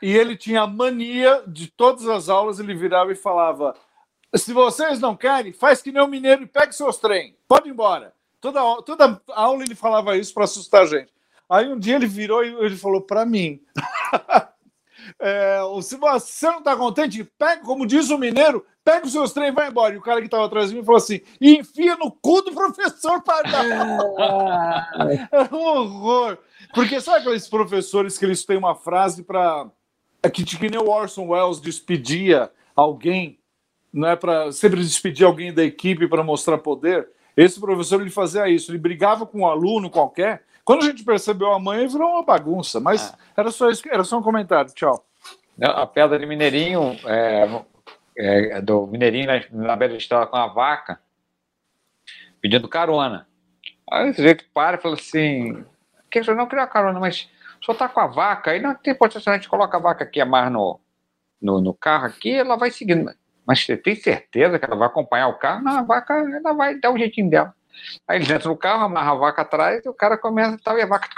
E 0.00 0.16
ele 0.16 0.36
tinha 0.36 0.62
a 0.62 0.66
mania 0.68 1.42
de 1.48 1.66
todas 1.66 2.06
as 2.06 2.28
aulas, 2.28 2.60
ele 2.60 2.72
virava 2.74 3.10
e 3.10 3.16
falava: 3.16 3.74
se 4.36 4.52
vocês 4.52 5.00
não 5.00 5.16
querem, 5.16 5.52
faz 5.52 5.82
que 5.82 5.90
nem 5.90 6.00
o 6.00 6.06
mineiro 6.06 6.44
e 6.44 6.46
pegue 6.46 6.72
seus 6.72 6.96
trem, 6.96 7.36
pode 7.48 7.68
ir 7.68 7.72
embora. 7.72 8.14
Toda, 8.40 8.60
toda 8.82 9.20
aula 9.30 9.64
ele 9.64 9.74
falava 9.74 10.16
isso 10.16 10.32
para 10.32 10.44
assustar 10.44 10.82
a 10.82 10.86
gente. 10.86 11.12
Aí 11.50 11.66
um 11.66 11.76
dia 11.76 11.96
ele 11.96 12.06
virou 12.06 12.44
e 12.44 12.54
ele 12.64 12.76
falou 12.76 13.00
para 13.00 13.26
mim: 13.26 13.60
é, 15.20 15.60
se 15.82 15.96
você 15.96 16.46
não 16.46 16.58
está 16.58 16.76
contente, 16.76 17.24
pega, 17.36 17.62
como 17.62 17.86
diz 17.86 18.08
o 18.10 18.18
mineiro, 18.18 18.64
pega 18.84 19.04
os 19.04 19.12
seus 19.12 19.32
trem 19.32 19.48
e 19.48 19.52
vai 19.52 19.68
embora. 19.68 19.94
E 19.94 19.98
o 19.98 20.02
cara 20.02 20.20
que 20.20 20.26
estava 20.26 20.46
atrás 20.46 20.70
de 20.70 20.76
mim 20.76 20.84
falou 20.84 20.98
assim: 20.98 21.20
e 21.40 21.56
enfia 21.56 21.96
no 21.96 22.10
cu 22.10 22.40
do 22.42 22.52
professor 22.52 23.22
Pardal. 23.22 23.64
É 25.32 25.54
um 25.54 25.58
horror. 25.58 26.38
Porque 26.74 27.00
sabe 27.00 27.18
aqueles 27.18 27.48
professores 27.48 28.16
que 28.16 28.24
eles 28.24 28.44
têm 28.44 28.56
uma 28.56 28.74
frase 28.74 29.22
para. 29.24 29.68
Que, 30.32 30.44
que 30.44 30.70
nem 30.70 30.80
o 30.80 30.90
Orson 30.90 31.28
Welles 31.28 31.60
despedia 31.60 32.50
alguém, 32.74 33.38
não 33.92 34.08
é 34.08 34.16
para 34.16 34.52
sempre 34.52 34.80
despedir 34.80 35.26
alguém 35.26 35.52
da 35.52 35.64
equipe 35.64 36.08
para 36.08 36.22
mostrar 36.22 36.58
poder. 36.58 37.08
Esse 37.36 37.60
professor 37.60 38.00
ele 38.00 38.10
fazia 38.10 38.48
isso, 38.48 38.70
ele 38.70 38.78
brigava 38.78 39.24
com 39.24 39.40
um 39.40 39.46
aluno 39.46 39.90
qualquer. 39.90 40.42
Quando 40.64 40.82
a 40.82 40.86
gente 40.86 41.04
percebeu 41.04 41.52
a 41.52 41.58
mãe, 41.58 41.86
virou 41.86 42.10
uma 42.10 42.22
bagunça. 42.22 42.80
Mas 42.80 43.14
era 43.36 43.50
só 43.50 43.70
isso, 43.70 43.82
era 43.88 44.04
só 44.04 44.18
um 44.18 44.22
comentário. 44.22 44.72
Tchau. 44.74 45.07
A 45.60 45.86
pedra 45.86 46.18
de 46.18 46.26
Mineirinho, 46.26 46.96
é, 47.06 47.48
é, 48.16 48.60
do 48.60 48.86
Mineirinho 48.86 49.26
na, 49.26 49.66
na 49.66 49.76
beira 49.76 49.94
da 49.94 49.98
estrada 49.98 50.26
com 50.26 50.36
a 50.36 50.46
vaca, 50.46 51.00
pedindo 52.40 52.68
carona. 52.68 53.26
Aí 53.90 54.10
o 54.10 54.14
sujeito 54.14 54.44
para 54.54 54.76
e 54.76 54.80
fala 54.80 54.94
assim: 54.94 55.64
que 56.10 56.20
não 56.32 56.46
queria 56.46 56.66
carona, 56.66 57.00
mas 57.00 57.28
senhor 57.68 57.74
está 57.74 57.88
com 57.88 58.00
a 58.00 58.06
vaca, 58.06 58.50
aí 58.50 58.60
não 58.60 58.74
tem 58.74 58.92
importância, 58.92 59.30
a 59.30 59.34
gente 59.34 59.48
coloca 59.48 59.76
a 59.76 59.80
vaca 59.80 60.04
aqui, 60.04 60.20
amarra 60.20 60.50
no, 60.50 60.80
no, 61.40 61.60
no 61.60 61.74
carro 61.74 62.06
aqui, 62.06 62.32
ela 62.32 62.56
vai 62.56 62.70
seguindo. 62.70 63.10
Mas 63.46 63.64
você 63.64 63.76
tem 63.76 63.94
certeza 63.94 64.58
que 64.58 64.64
ela 64.64 64.76
vai 64.76 64.88
acompanhar 64.88 65.28
o 65.28 65.38
carro? 65.38 65.62
Não, 65.62 65.78
a 65.78 65.82
vaca 65.82 66.14
ela 66.14 66.52
vai 66.52 66.78
dar 66.78 66.90
o 66.90 66.98
jeitinho 66.98 67.30
dela. 67.30 67.54
Aí 68.06 68.18
eles 68.18 68.30
entram 68.30 68.52
no 68.52 68.58
carro, 68.58 68.84
amarra 68.84 69.12
a 69.12 69.14
vaca 69.14 69.42
atrás 69.42 69.84
e 69.84 69.88
o 69.88 69.94
cara 69.94 70.18
começa 70.18 70.58
tal, 70.62 70.78
e 70.78 70.82
a 70.82 70.86
vaca. 70.86 71.08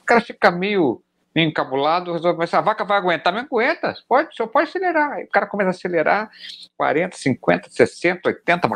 O 0.00 0.04
cara 0.04 0.20
fica 0.20 0.50
meio 0.50 1.02
meio 1.34 1.48
encabulado, 1.48 2.12
resolve, 2.12 2.38
mas 2.38 2.52
a 2.52 2.60
vaca 2.60 2.84
vai 2.84 2.98
aguentar, 2.98 3.32
mas 3.32 3.44
aguenta, 3.44 3.94
pode, 4.08 4.34
só 4.36 4.46
pode 4.46 4.68
acelerar. 4.68 5.12
Aí 5.12 5.24
o 5.24 5.28
cara 5.28 5.46
começa 5.46 5.70
a 5.70 5.72
acelerar 5.72 6.30
40, 6.76 7.16
50, 7.16 7.70
60, 7.70 8.28
80, 8.28 8.68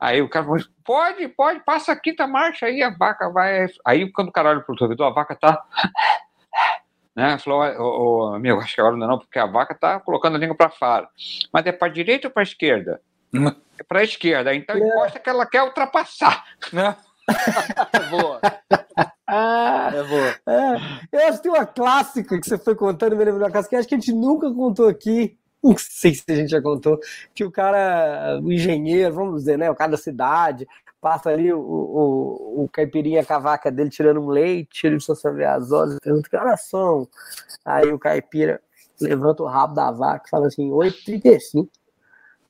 Aí 0.00 0.22
o 0.22 0.28
cara 0.30 0.46
falou, 0.46 0.60
pode, 0.82 1.28
pode, 1.28 1.60
passa 1.60 1.92
a 1.92 1.96
quinta 1.96 2.26
marcha, 2.26 2.66
aí 2.66 2.82
a 2.82 2.90
vaca 2.90 3.28
vai. 3.28 3.66
Aí 3.84 4.10
quando 4.10 4.28
o 4.28 4.32
cara 4.32 4.50
olha 4.50 4.60
pro 4.60 4.72
retrovisor, 4.72 5.06
a 5.06 5.10
vaca 5.10 5.34
tá. 5.34 5.62
Né? 7.14 7.36
Falou, 7.38 7.60
ô, 7.60 8.30
ô, 8.30 8.34
amigo, 8.34 8.58
acho 8.60 8.74
que 8.74 8.80
agora 8.80 8.96
não, 8.96 9.06
não, 9.06 9.18
porque 9.18 9.38
a 9.38 9.44
vaca 9.44 9.74
tá 9.74 10.00
colocando 10.00 10.36
a 10.36 10.38
língua 10.38 10.56
para 10.56 10.70
fora. 10.70 11.08
Mas 11.52 11.66
é 11.66 11.72
para 11.72 11.92
direita 11.92 12.28
ou 12.28 12.32
para 12.32 12.42
esquerda? 12.42 13.00
Hum. 13.34 13.48
É 13.78 13.82
para 13.82 14.02
esquerda, 14.02 14.54
então 14.54 14.76
é. 14.76 14.78
encosta 14.78 15.18
que 15.18 15.28
ela 15.28 15.44
quer 15.44 15.62
ultrapassar. 15.62 16.44
Né? 16.72 16.96
boa. 18.10 18.40
Ah, 19.32 19.92
é 19.94 20.02
boa. 20.02 20.34
É, 20.44 20.76
eu 21.12 21.28
acho 21.28 21.36
que 21.36 21.42
tem 21.44 21.52
uma 21.52 21.64
clássica 21.64 22.40
que 22.40 22.48
você 22.48 22.58
foi 22.58 22.74
contando, 22.74 23.16
me 23.16 23.24
lembro 23.24 23.40
uma 23.40 23.50
clássica 23.50 23.70
que 23.70 23.76
acho 23.76 23.88
que 23.88 23.94
a 23.94 23.98
gente 23.98 24.12
nunca 24.12 24.52
contou 24.52 24.88
aqui, 24.88 25.38
não 25.62 25.76
sei 25.78 26.14
se 26.14 26.24
a 26.28 26.34
gente 26.34 26.50
já 26.50 26.60
contou, 26.60 26.98
que 27.32 27.44
o 27.44 27.50
cara, 27.50 28.40
o 28.42 28.52
engenheiro, 28.52 29.14
vamos 29.14 29.36
dizer, 29.36 29.56
né, 29.56 29.70
o 29.70 29.74
cara 29.74 29.92
da 29.92 29.96
cidade, 29.96 30.66
passa 31.00 31.30
ali 31.30 31.52
o, 31.52 31.60
o, 31.60 32.64
o 32.64 32.68
caipirinha 32.68 33.24
cavaca 33.24 33.70
dele 33.70 33.88
tirando 33.88 34.20
um 34.20 34.28
leite, 34.28 34.84
ele 34.86 34.96
precisa 34.96 35.14
saber 35.14 35.44
as 35.44 35.70
horas, 35.70 35.96
pergunta 36.02 36.28
que 36.28 36.36
horas 36.36 36.62
são. 36.62 37.08
Aí 37.64 37.92
o 37.92 37.98
caipira 37.98 38.60
levanta 39.00 39.42
o 39.42 39.46
rabo 39.46 39.74
da 39.74 39.90
vaca 39.92 40.24
e 40.26 40.30
fala 40.30 40.48
assim, 40.48 40.70
8h35. 40.70 41.68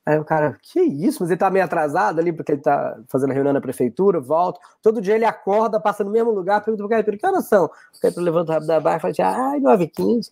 Aí 0.05 0.17
o 0.17 0.25
cara, 0.25 0.57
que 0.61 0.79
isso? 0.81 1.19
Mas 1.21 1.29
ele 1.29 1.39
tá 1.39 1.49
meio 1.49 1.63
atrasado 1.63 2.19
ali, 2.19 2.33
porque 2.33 2.53
ele 2.53 2.61
tá 2.61 2.99
fazendo 3.07 3.31
a 3.31 3.33
reunião 3.33 3.53
na 3.53 3.61
prefeitura, 3.61 4.19
volta. 4.19 4.59
Todo 4.81 4.99
dia 4.99 5.15
ele 5.15 5.25
acorda, 5.25 5.79
passa 5.79 6.03
no 6.03 6.09
mesmo 6.09 6.31
lugar, 6.31 6.61
pergunta 6.61 6.81
pro 6.83 6.89
caipira, 6.89 7.17
que 7.17 7.27
horas 7.27 7.45
são? 7.45 7.65
O 7.65 7.99
caipira 8.01 8.23
levanta 8.23 8.51
o 8.51 8.53
rabo 8.53 8.65
da 8.65 8.79
vaca 8.79 8.97
e 8.97 8.99
fala 8.99 9.11
assim, 9.11 9.21
ai, 9.21 9.59
9h15. 9.59 10.31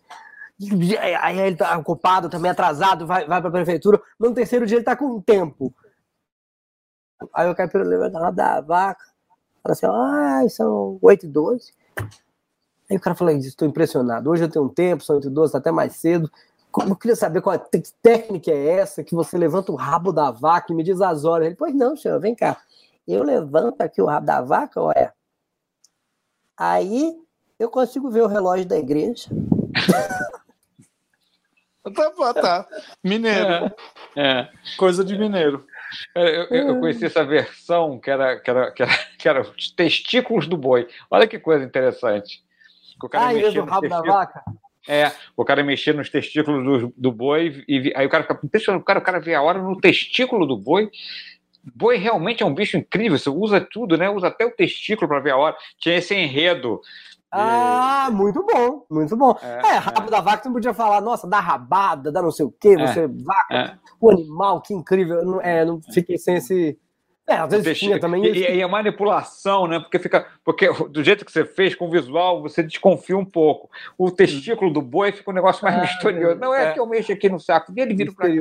Aí 1.22 1.40
ele 1.40 1.56
tá 1.56 1.78
ocupado, 1.78 2.30
também 2.30 2.50
atrasado, 2.50 3.06
vai, 3.06 3.28
vai 3.28 3.42
pra 3.42 3.52
prefeitura. 3.52 4.02
No 4.20 4.34
terceiro 4.34 4.66
dia 4.66 4.78
ele 4.78 4.84
tá 4.84 4.96
com 4.96 5.22
tempo. 5.22 5.74
Aí 7.34 7.50
o 7.50 7.56
caipira 7.56 7.84
levanta 7.84 8.18
lá 8.18 8.32
da 8.32 8.62
vaca, 8.62 9.06
fala 9.62 9.74
assim, 9.74 9.86
ah, 9.86 10.50
são 10.50 10.98
8 11.02 11.26
e 11.28 11.30
12. 11.30 11.74
Aí 12.90 12.98
o 12.98 13.00
cara 13.00 13.16
fala, 13.16 13.34
estou 13.34 13.68
impressionado, 13.68 14.32
hoje 14.32 14.44
eu 14.46 14.50
tenho 14.50 14.66
um 14.66 14.70
tempo, 14.70 15.04
são 15.04 15.16
8 15.18 15.28
e 15.28 15.32
12, 15.32 15.52
tá 15.52 15.60
até 15.60 15.72
mais 15.72 15.96
cedo. 15.96 16.30
Eu 16.78 16.96
queria 16.96 17.16
saber 17.16 17.42
qual 17.42 17.58
técnica 18.02 18.52
é 18.52 18.80
essa 18.80 19.04
que 19.04 19.16
você 19.16 19.38
levanta 19.38 19.72
o 19.72 19.76
rabo 19.76 20.12
da 20.12 20.30
vaca 20.30 20.72
e 20.72 20.76
me 20.76 20.84
diz 20.84 21.02
as 21.02 21.26
horas. 21.26 21.48
Ele, 21.48 21.56
pois 21.56 21.74
não, 21.74 21.98
senhor, 21.98 22.20
vem 22.20 22.36
cá. 22.36 22.62
Eu 23.08 23.24
levanto 23.24 23.82
aqui 23.82 24.02
o 24.02 24.06
rabo 24.06 24.26
da 24.26 24.42
vaca, 24.42 24.80
olha. 24.80 25.14
Aí 26.56 27.18
eu 27.58 27.70
consigo 27.70 28.12
ver 28.12 28.22
o 28.22 28.28
relógio 28.28 28.68
da 28.68 28.78
igreja. 28.78 29.30
Tá, 31.96 32.34
tá. 32.34 32.68
Mineiro. 33.04 33.74
É, 34.16 34.32
é. 34.42 34.50
Coisa 34.78 35.04
de 35.04 35.18
mineiro. 35.18 35.66
É, 36.14 36.42
eu, 36.42 36.68
eu, 36.68 36.80
conheci 36.80 37.06
essa 37.06 37.26
versão 37.26 38.00
que 38.00 38.12
era, 38.12 38.40
que, 38.40 38.50
era, 38.50 38.72
que, 38.72 38.84
era, 38.84 38.92
que 39.18 39.30
era 39.30 39.42
os 39.42 39.72
testículos 39.72 40.46
do 40.46 40.58
boi. 40.58 40.88
Olha 41.10 41.28
que 41.28 41.40
coisa 41.40 41.64
interessante. 41.64 42.44
O 43.02 43.10
cara 43.10 43.30
ah, 43.30 43.34
mexia 43.34 43.62
do 43.64 43.70
rabo 43.70 43.90
da 43.90 44.02
vaca? 44.02 44.44
É, 44.90 45.12
o 45.38 45.46
cara 45.46 45.64
mexia 45.64 45.94
nos 45.94 46.10
testículos 46.10 46.64
do, 46.64 46.94
do 46.98 47.12
boi 47.12 47.64
e 47.68 47.94
aí 47.96 48.06
o 48.06 48.10
cara 48.10 48.24
fica 48.24 48.40
impressionado, 48.44 48.82
o 48.82 48.86
cara, 48.86 49.00
o 49.00 49.04
cara 49.04 49.20
vê 49.20 49.36
a 49.36 49.42
hora 49.42 49.62
no 49.62 49.80
testículo 49.80 50.48
do 50.48 50.58
boi. 50.58 50.90
Boi 51.76 51.98
realmente 51.98 52.42
é 52.42 52.46
um 52.46 52.54
bicho 52.54 52.78
incrível, 52.78 53.18
você 53.18 53.30
usa 53.30 53.62
tudo, 53.62 53.98
né? 53.98 54.10
Usa 54.10 54.28
até 54.28 54.46
o 54.46 54.52
testículo 54.52 55.08
para 55.08 55.20
ver 55.20 55.32
a 55.32 55.38
hora. 55.38 55.56
Tinha 55.78 55.98
esse 55.98 56.16
enredo 56.16 56.82
ah, 57.32 58.10
muito 58.12 58.44
bom, 58.44 58.86
muito 58.90 59.16
bom. 59.16 59.38
É, 59.42 59.76
é 59.76 59.78
rabo 59.78 60.08
é. 60.08 60.10
da 60.10 60.20
vaca, 60.20 60.42
você 60.42 60.50
não 60.50 60.54
podia 60.54 60.74
falar, 60.74 61.00
nossa, 61.00 61.28
dá 61.28 61.40
rabada, 61.40 62.12
dá 62.12 62.22
não 62.22 62.32
sei 62.32 62.46
o 62.46 62.52
quê, 62.52 62.70
é, 62.70 62.88
você, 62.88 63.08
vaca, 63.08 63.56
é. 63.56 63.78
o 64.02 64.10
animal, 64.10 64.62
que 64.62 64.74
incrível. 64.74 65.24
Não, 65.24 65.42
é, 65.42 65.64
não 65.64 65.80
fiquei 65.94 66.18
sem 66.18 66.36
esse. 66.36 66.78
É, 67.30 67.36
às 67.36 67.52
vezes 67.52 67.78
tinha 67.78 68.00
também. 68.00 68.26
E, 68.26 68.56
e, 68.56 68.64
a 68.64 68.68
manipulação, 68.68 69.68
né? 69.68 69.80
Porque 69.80 70.00
fica. 70.00 70.26
Porque 70.44 70.68
do 70.90 71.04
jeito 71.04 71.24
que 71.24 71.32
você 71.32 71.46
fez, 71.46 71.76
com 71.76 71.88
o 71.88 71.92
visual, 71.92 72.42
você 72.42 72.64
desconfia 72.64 73.16
um 73.16 73.24
pouco. 73.24 73.70
O 73.96 74.10
testículo 74.10 74.74
do 74.74 74.82
boi 74.82 75.12
fica 75.12 75.30
um 75.30 75.34
negócio 75.34 75.64
mais 75.64 75.78
ah, 75.78 75.82
misterioso. 75.86 76.40
Não 76.40 76.56
é, 76.56 76.74
que 76.74 76.80
eu 76.80 76.88
mexo 76.88 77.12
aqui 77.12 77.30
no 77.30 77.40
saco 77.40 77.72
dele, 77.72 77.94
vira 77.94 78.12
pra 78.12 78.28
cá. 78.28 78.34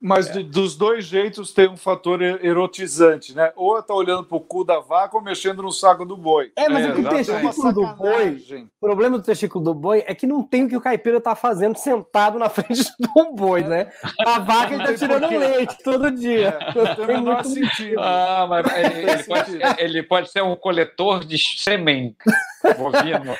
Mas 0.00 0.34
é. 0.34 0.42
dos 0.42 0.76
dois 0.76 1.04
jeitos 1.04 1.52
tem 1.52 1.68
um 1.68 1.76
fator 1.76 2.22
erotizante, 2.22 3.34
né? 3.34 3.52
Ou 3.54 3.82
tá 3.82 3.94
olhando 3.94 4.24
pro 4.24 4.40
cu 4.40 4.64
da 4.64 4.80
vaca 4.80 5.16
ou 5.16 5.22
mexendo 5.22 5.62
no 5.62 5.70
saco 5.70 6.06
do 6.06 6.16
boi. 6.16 6.50
É, 6.56 6.68
mas 6.70 6.86
é, 6.86 6.92
o 6.92 7.08
testículo 7.08 7.72
do 7.72 7.86
boi. 7.94 8.66
O 8.80 8.86
problema 8.86 9.18
do 9.18 9.24
testículo 9.24 9.62
do 9.62 9.74
boi 9.74 10.02
é 10.06 10.14
que 10.14 10.26
não 10.26 10.42
tem 10.42 10.64
o 10.64 10.68
que 10.68 10.76
o 10.76 10.80
caipira 10.80 11.20
tá 11.20 11.34
fazendo 11.34 11.76
sentado 11.76 12.38
na 12.38 12.48
frente 12.50 12.84
do 12.98 13.32
boi, 13.32 13.62
né? 13.62 13.92
A 14.18 14.38
vaca 14.38 14.74
ele 14.74 14.84
tá 14.84 14.94
tirando 14.94 15.28
leite 15.28 15.76
todo 15.84 16.10
dia. 16.10 16.58
É, 16.60 16.74
não 16.74 17.06
tem 17.06 17.20
muito 17.20 17.48
sentido. 17.48 18.00
Ah, 18.00 18.46
mas 18.48 18.66
ele, 18.74 19.10
ele, 19.10 19.22
pode, 19.24 19.58
ele 19.78 20.02
pode 20.02 20.30
ser 20.30 20.42
um 20.42 20.56
coletor 20.56 21.24
de 21.24 21.36
sêmen 21.36 22.16
bovino. 22.78 23.36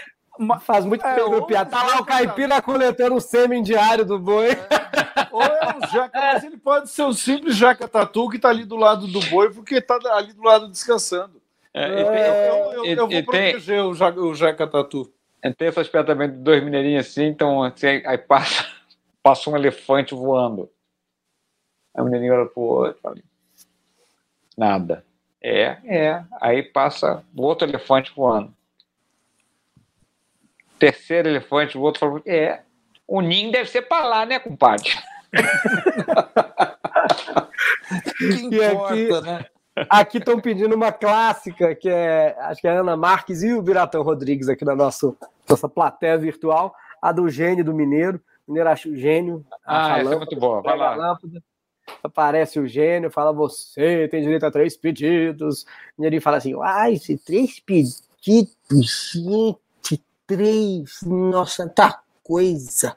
Faz 0.60 0.86
muito 0.86 1.04
é, 1.04 1.14
tempo, 1.14 1.46
piada. 1.46 1.70
Tá 1.70 1.82
lá 1.82 2.00
o 2.00 2.04
caipira 2.04 2.62
coletando 2.62 3.14
o 3.14 3.20
sêmen 3.20 3.62
diário 3.62 4.06
do 4.06 4.18
boi. 4.18 4.52
É. 4.52 4.56
Ou 5.30 5.42
é 5.42 5.76
um 5.76 5.88
jaca, 5.88 6.18
mas 6.18 6.44
ele 6.44 6.56
pode 6.56 6.88
ser 6.88 7.02
um 7.02 7.12
simples 7.12 7.56
jaca 7.56 7.86
tatu 7.86 8.28
que 8.30 8.38
tá 8.38 8.48
ali 8.48 8.64
do 8.64 8.76
lado 8.76 9.06
do 9.06 9.20
boi, 9.26 9.52
porque 9.52 9.82
tá 9.82 9.98
ali 10.12 10.32
do 10.32 10.42
lado 10.42 10.68
descansando. 10.68 11.40
É, 11.74 11.82
é, 11.82 12.48
eu, 12.48 12.54
eu, 12.72 12.84
eu, 12.84 13.08
vou 13.08 13.22
proteger 13.22 13.76
tem, 13.76 13.80
o, 13.80 13.94
jaca, 13.94 14.20
o 14.20 14.34
jaca 14.34 14.66
tatu. 14.66 15.12
Tem 15.56 15.68
esse 15.68 15.80
aspecto 15.80 16.06
também 16.06 16.30
de 16.30 16.36
dois 16.36 16.62
mineirinhos 16.64 17.06
assim, 17.06 17.24
então 17.24 17.62
assim, 17.62 18.02
aí 18.04 18.18
passa, 18.18 18.66
passa 19.22 19.50
um 19.50 19.56
elefante 19.56 20.14
voando. 20.14 20.70
Aí 21.94 22.02
o 22.02 22.04
mineirinho 22.04 22.34
olha 22.34 22.46
pro 22.46 22.62
outro 22.62 22.96
e 22.98 23.00
fala, 23.00 23.16
nada. 24.56 25.04
É, 25.42 25.76
é. 25.84 26.24
Aí 26.40 26.62
passa 26.62 27.22
o 27.36 27.42
outro 27.42 27.68
elefante 27.68 28.12
voando 28.14 28.54
terceiro 30.80 31.28
elefante, 31.28 31.78
o 31.78 31.82
outro 31.82 32.00
falou: 32.00 32.20
é, 32.26 32.62
o 33.06 33.20
ninho 33.20 33.52
deve 33.52 33.70
ser 33.70 33.82
para 33.82 34.06
lá, 34.06 34.26
né, 34.26 34.40
compadre? 34.40 34.90
que 38.16 38.24
importa, 38.24 38.96
e 38.96 39.12
aqui, 39.12 39.22
né? 39.22 39.44
Aqui 39.88 40.18
estão 40.18 40.40
pedindo 40.40 40.74
uma 40.74 40.90
clássica, 40.90 41.74
que 41.74 41.88
é, 41.88 42.36
acho 42.40 42.60
que 42.60 42.66
é 42.66 42.70
a 42.70 42.80
Ana 42.80 42.96
Marques 42.96 43.42
e 43.42 43.52
o 43.52 43.62
Biratão 43.62 44.02
Rodrigues 44.02 44.48
aqui 44.48 44.64
na 44.64 44.74
nossa, 44.74 45.14
nossa 45.48 45.68
plateia 45.68 46.18
virtual, 46.18 46.74
a 47.00 47.12
do 47.12 47.28
gênio 47.28 47.64
do 47.64 47.72
Mineiro. 47.72 48.20
O 48.46 48.50
Mineiro 48.50 48.68
acha 48.68 48.88
o 48.88 48.96
gênio. 48.96 49.46
Ah, 49.64 49.98
essa 49.98 49.98
lâmpada, 49.98 50.14
é 50.14 50.18
muito 50.18 50.36
boa, 50.36 50.60
vai 50.60 50.76
lá. 50.76 50.96
Lâmpada, 50.96 51.42
aparece 52.02 52.58
o 52.58 52.66
gênio, 52.66 53.10
fala, 53.10 53.32
você 53.32 54.08
tem 54.08 54.22
direito 54.22 54.44
a 54.44 54.50
três 54.50 54.76
pedidos. 54.76 55.62
O 55.62 55.66
Mineirinho 55.98 56.22
fala 56.22 56.38
assim, 56.38 56.54
ai, 56.62 56.96
se 56.96 57.16
três 57.16 57.60
pedidos, 57.60 58.02
gente, 58.20 58.52
três. 60.30 61.00
Nossa, 61.02 61.68
tá 61.68 62.00
coisa. 62.22 62.96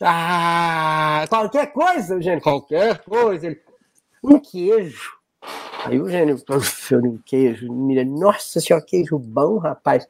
Ah, 0.00 1.26
qualquer 1.28 1.72
coisa, 1.72 2.14
Eugênio, 2.14 2.40
qualquer 2.40 3.02
coisa. 3.02 3.48
Ele, 3.48 3.60
um 4.22 4.38
queijo. 4.38 5.18
Aí 5.84 6.00
o 6.00 6.06
Eugênio, 6.06 6.38
professor, 6.44 7.04
um 7.04 7.18
queijo. 7.18 7.72
Mira, 7.72 8.04
nossa 8.04 8.60
senhora, 8.60 8.84
queijo 8.84 9.18
bom, 9.18 9.58
rapaz. 9.58 10.06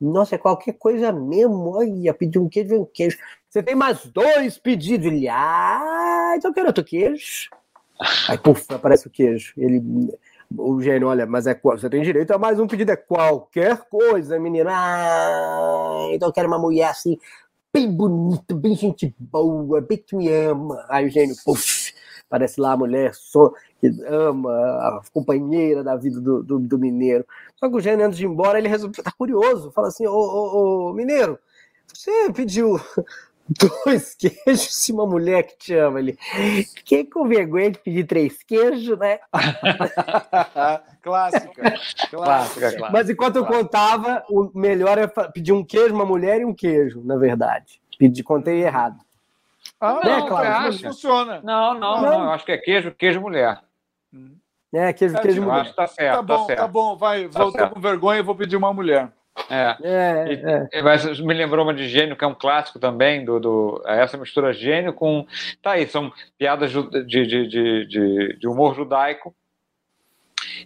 Nossa, 0.00 0.34
é 0.34 0.38
qualquer 0.38 0.72
coisa 0.72 1.12
mesmo. 1.12 1.76
Olha, 1.76 2.12
pedi 2.12 2.38
um 2.38 2.48
queijo, 2.48 2.74
um 2.74 2.84
queijo. 2.84 3.16
Você 3.48 3.62
tem 3.62 3.76
mais 3.76 4.04
dois 4.06 4.58
pedidos. 4.58 5.06
Ele, 5.06 5.28
ah, 5.28 6.34
então 6.36 6.50
eu 6.50 6.54
quero 6.54 6.66
outro 6.66 6.84
queijo. 6.84 7.50
Aí, 8.28 8.36
puf, 8.38 8.64
aparece 8.72 9.06
o 9.06 9.10
queijo. 9.10 9.52
Ele, 9.56 9.80
o 10.56 10.80
gênio, 10.80 11.08
olha, 11.08 11.26
mas 11.26 11.46
é 11.46 11.58
você 11.62 11.88
tem 11.88 12.02
direito 12.02 12.32
a 12.32 12.38
mais 12.38 12.58
um 12.58 12.66
pedido, 12.66 12.90
é 12.90 12.96
qualquer 12.96 13.78
coisa, 13.88 14.38
menina. 14.38 14.70
Ah, 14.72 16.08
então 16.12 16.28
eu 16.28 16.32
quero 16.32 16.48
uma 16.48 16.58
mulher 16.58 16.90
assim, 16.90 17.18
bem 17.72 17.90
bonita, 17.90 18.54
bem 18.54 18.74
gente 18.74 19.14
boa, 19.18 19.80
bem 19.80 19.98
que 19.98 20.16
me 20.16 20.28
ama. 20.28 20.84
Aí 20.88 21.06
o 21.06 21.10
gênio, 21.10 21.36
puf, 21.44 21.94
parece 22.28 22.60
lá 22.60 22.72
a 22.72 22.76
mulher 22.76 23.14
só 23.14 23.52
que 23.80 23.88
ama 24.06 24.50
a 24.52 25.00
companheira 25.12 25.82
da 25.82 25.96
vida 25.96 26.20
do, 26.20 26.42
do, 26.42 26.58
do, 26.58 26.78
mineiro. 26.78 27.24
Só 27.56 27.68
que 27.68 27.76
o 27.76 27.80
gênio, 27.80 28.06
antes 28.06 28.18
de 28.18 28.24
ir 28.24 28.28
embora, 28.28 28.58
ele 28.58 28.68
resolve, 28.68 29.02
tá 29.02 29.12
curioso, 29.12 29.70
fala 29.72 29.88
assim, 29.88 30.06
ô, 30.06 30.12
ô, 30.12 30.90
ô 30.90 30.92
mineiro, 30.92 31.38
você 31.86 32.32
pediu 32.32 32.78
dois 33.50 34.14
queijos 34.18 34.88
e 34.88 34.92
uma 34.92 35.06
mulher 35.06 35.42
que 35.42 35.56
te 35.56 35.74
ama. 35.74 35.98
Ele, 35.98 36.16
que 36.84 37.04
com 37.04 37.26
vergonha 37.26 37.72
de 37.72 37.78
pedir 37.78 38.04
três 38.04 38.42
queijos, 38.42 38.98
né? 38.98 39.18
clássica, 41.02 41.74
clássica, 42.10 42.72
clássica. 42.72 42.90
Mas 42.92 43.10
enquanto 43.10 43.36
eu 43.36 43.46
contava, 43.46 44.24
o 44.30 44.50
melhor 44.54 44.98
é 44.98 45.06
pedir 45.06 45.52
um 45.52 45.64
queijo, 45.64 45.94
uma 45.94 46.06
mulher 46.06 46.40
e 46.40 46.44
um 46.44 46.54
queijo, 46.54 47.02
na 47.04 47.16
verdade. 47.16 47.80
Pedi, 47.98 48.22
contei 48.22 48.62
errado. 48.62 48.98
Ah, 49.80 50.00
né, 50.04 50.18
não, 50.18 50.28
claro, 50.28 50.72
não 50.72 50.78
funciona. 50.78 51.40
Não, 51.42 51.74
não, 51.74 52.02
não, 52.02 52.24
eu 52.24 52.30
acho 52.30 52.44
que 52.44 52.52
é 52.52 52.58
queijo, 52.58 52.92
queijo, 52.92 53.20
mulher. 53.20 53.60
É, 54.72 54.92
queijo, 54.92 55.18
queijo, 55.20 55.42
mulher. 55.42 55.74
Tá 55.74 55.86
certo, 55.86 56.16
tá 56.16 56.22
bom, 56.22 56.36
tá, 56.36 56.44
certo. 56.44 56.58
tá 56.60 56.68
bom, 56.68 56.96
vai, 56.96 57.28
tá 57.28 57.38
voltou 57.42 57.68
com 57.70 57.80
vergonha 57.80 58.20
e 58.20 58.22
vou 58.22 58.34
pedir 58.34 58.56
uma 58.56 58.72
mulher. 58.72 59.10
É. 59.48 59.76
é, 59.82 60.32
e, 60.32 60.78
é. 60.78 60.82
Mas 60.82 61.20
me 61.20 61.34
lembrou 61.34 61.64
uma 61.64 61.74
de 61.74 61.88
gênio, 61.88 62.16
que 62.16 62.24
é 62.24 62.26
um 62.26 62.34
clássico 62.34 62.78
também, 62.78 63.24
do, 63.24 63.40
do 63.40 63.82
é 63.86 64.02
essa 64.02 64.16
mistura 64.16 64.52
gênio 64.52 64.92
com. 64.92 65.26
Tá 65.62 65.72
aí, 65.72 65.86
são 65.86 66.12
piadas 66.38 66.70
de, 66.70 67.04
de, 67.06 67.26
de, 67.26 67.86
de, 67.86 68.36
de 68.38 68.48
humor 68.48 68.74
judaico 68.74 69.34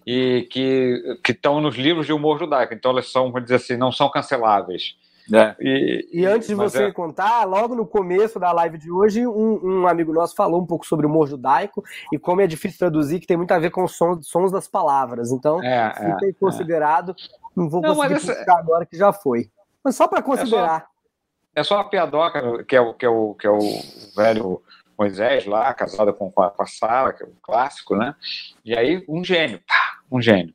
e 0.06 0.48
que 0.50 1.18
estão 1.28 1.60
nos 1.60 1.76
livros 1.76 2.06
de 2.06 2.12
humor 2.12 2.38
judaico. 2.38 2.74
Então 2.74 2.90
elas 2.90 3.10
são, 3.10 3.26
vamos 3.26 3.44
dizer 3.44 3.56
assim, 3.56 3.76
não 3.76 3.92
são 3.92 4.10
canceláveis. 4.10 4.96
É. 5.32 5.56
E, 5.58 6.08
e, 6.12 6.26
antes 6.26 6.48
de 6.48 6.54
você 6.54 6.84
é. 6.84 6.92
contar, 6.92 7.44
logo 7.44 7.74
no 7.74 7.86
começo 7.86 8.38
da 8.38 8.52
live 8.52 8.76
de 8.76 8.90
hoje, 8.90 9.26
um, 9.26 9.82
um, 9.82 9.86
amigo 9.86 10.12
nosso 10.12 10.34
falou 10.34 10.60
um 10.60 10.66
pouco 10.66 10.84
sobre 10.84 11.06
o 11.06 11.08
humor 11.08 11.26
judaico 11.26 11.82
e 12.12 12.18
como 12.18 12.42
é 12.42 12.46
difícil 12.46 12.78
traduzir, 12.78 13.20
que 13.20 13.26
tem 13.26 13.36
muito 13.36 13.52
a 13.52 13.58
ver 13.58 13.70
com 13.70 13.84
os 13.84 13.96
sons, 13.96 14.26
sons 14.28 14.52
das 14.52 14.68
palavras. 14.68 15.32
Então, 15.32 15.62
é, 15.62 15.94
fica 15.94 16.26
é, 16.26 16.32
considerado. 16.38 17.14
Não 17.54 17.68
vou 17.68 17.80
não, 17.80 17.94
conseguir 17.94 18.14
essa... 18.14 18.52
agora 18.52 18.86
que 18.86 18.96
já 18.96 19.12
foi. 19.12 19.50
Mas 19.82 19.96
só 19.96 20.08
para 20.08 20.22
considerar. 20.22 20.86
É 21.54 21.62
só, 21.62 21.76
é 21.76 21.78
só 21.78 21.80
a 21.80 21.84
piadoca, 21.84 22.64
que 22.64 22.74
é 22.74 22.80
o, 22.80 22.94
que 22.94 23.06
é 23.06 23.08
o, 23.08 23.34
que 23.34 23.46
é 23.46 23.50
o 23.50 23.60
velho 24.16 24.62
Moisés 24.98 25.44
lá, 25.44 25.72
casado 25.74 26.12
com, 26.14 26.30
com 26.30 26.42
a, 26.42 26.66
Sara, 26.66 27.12
que 27.12 27.22
é 27.22 27.26
o 27.26 27.34
clássico, 27.42 27.96
né? 27.96 28.14
E 28.64 28.76
aí, 28.76 29.04
um 29.08 29.24
gênio, 29.24 29.60
pá, 29.66 30.00
um 30.10 30.20
gênio. 30.20 30.54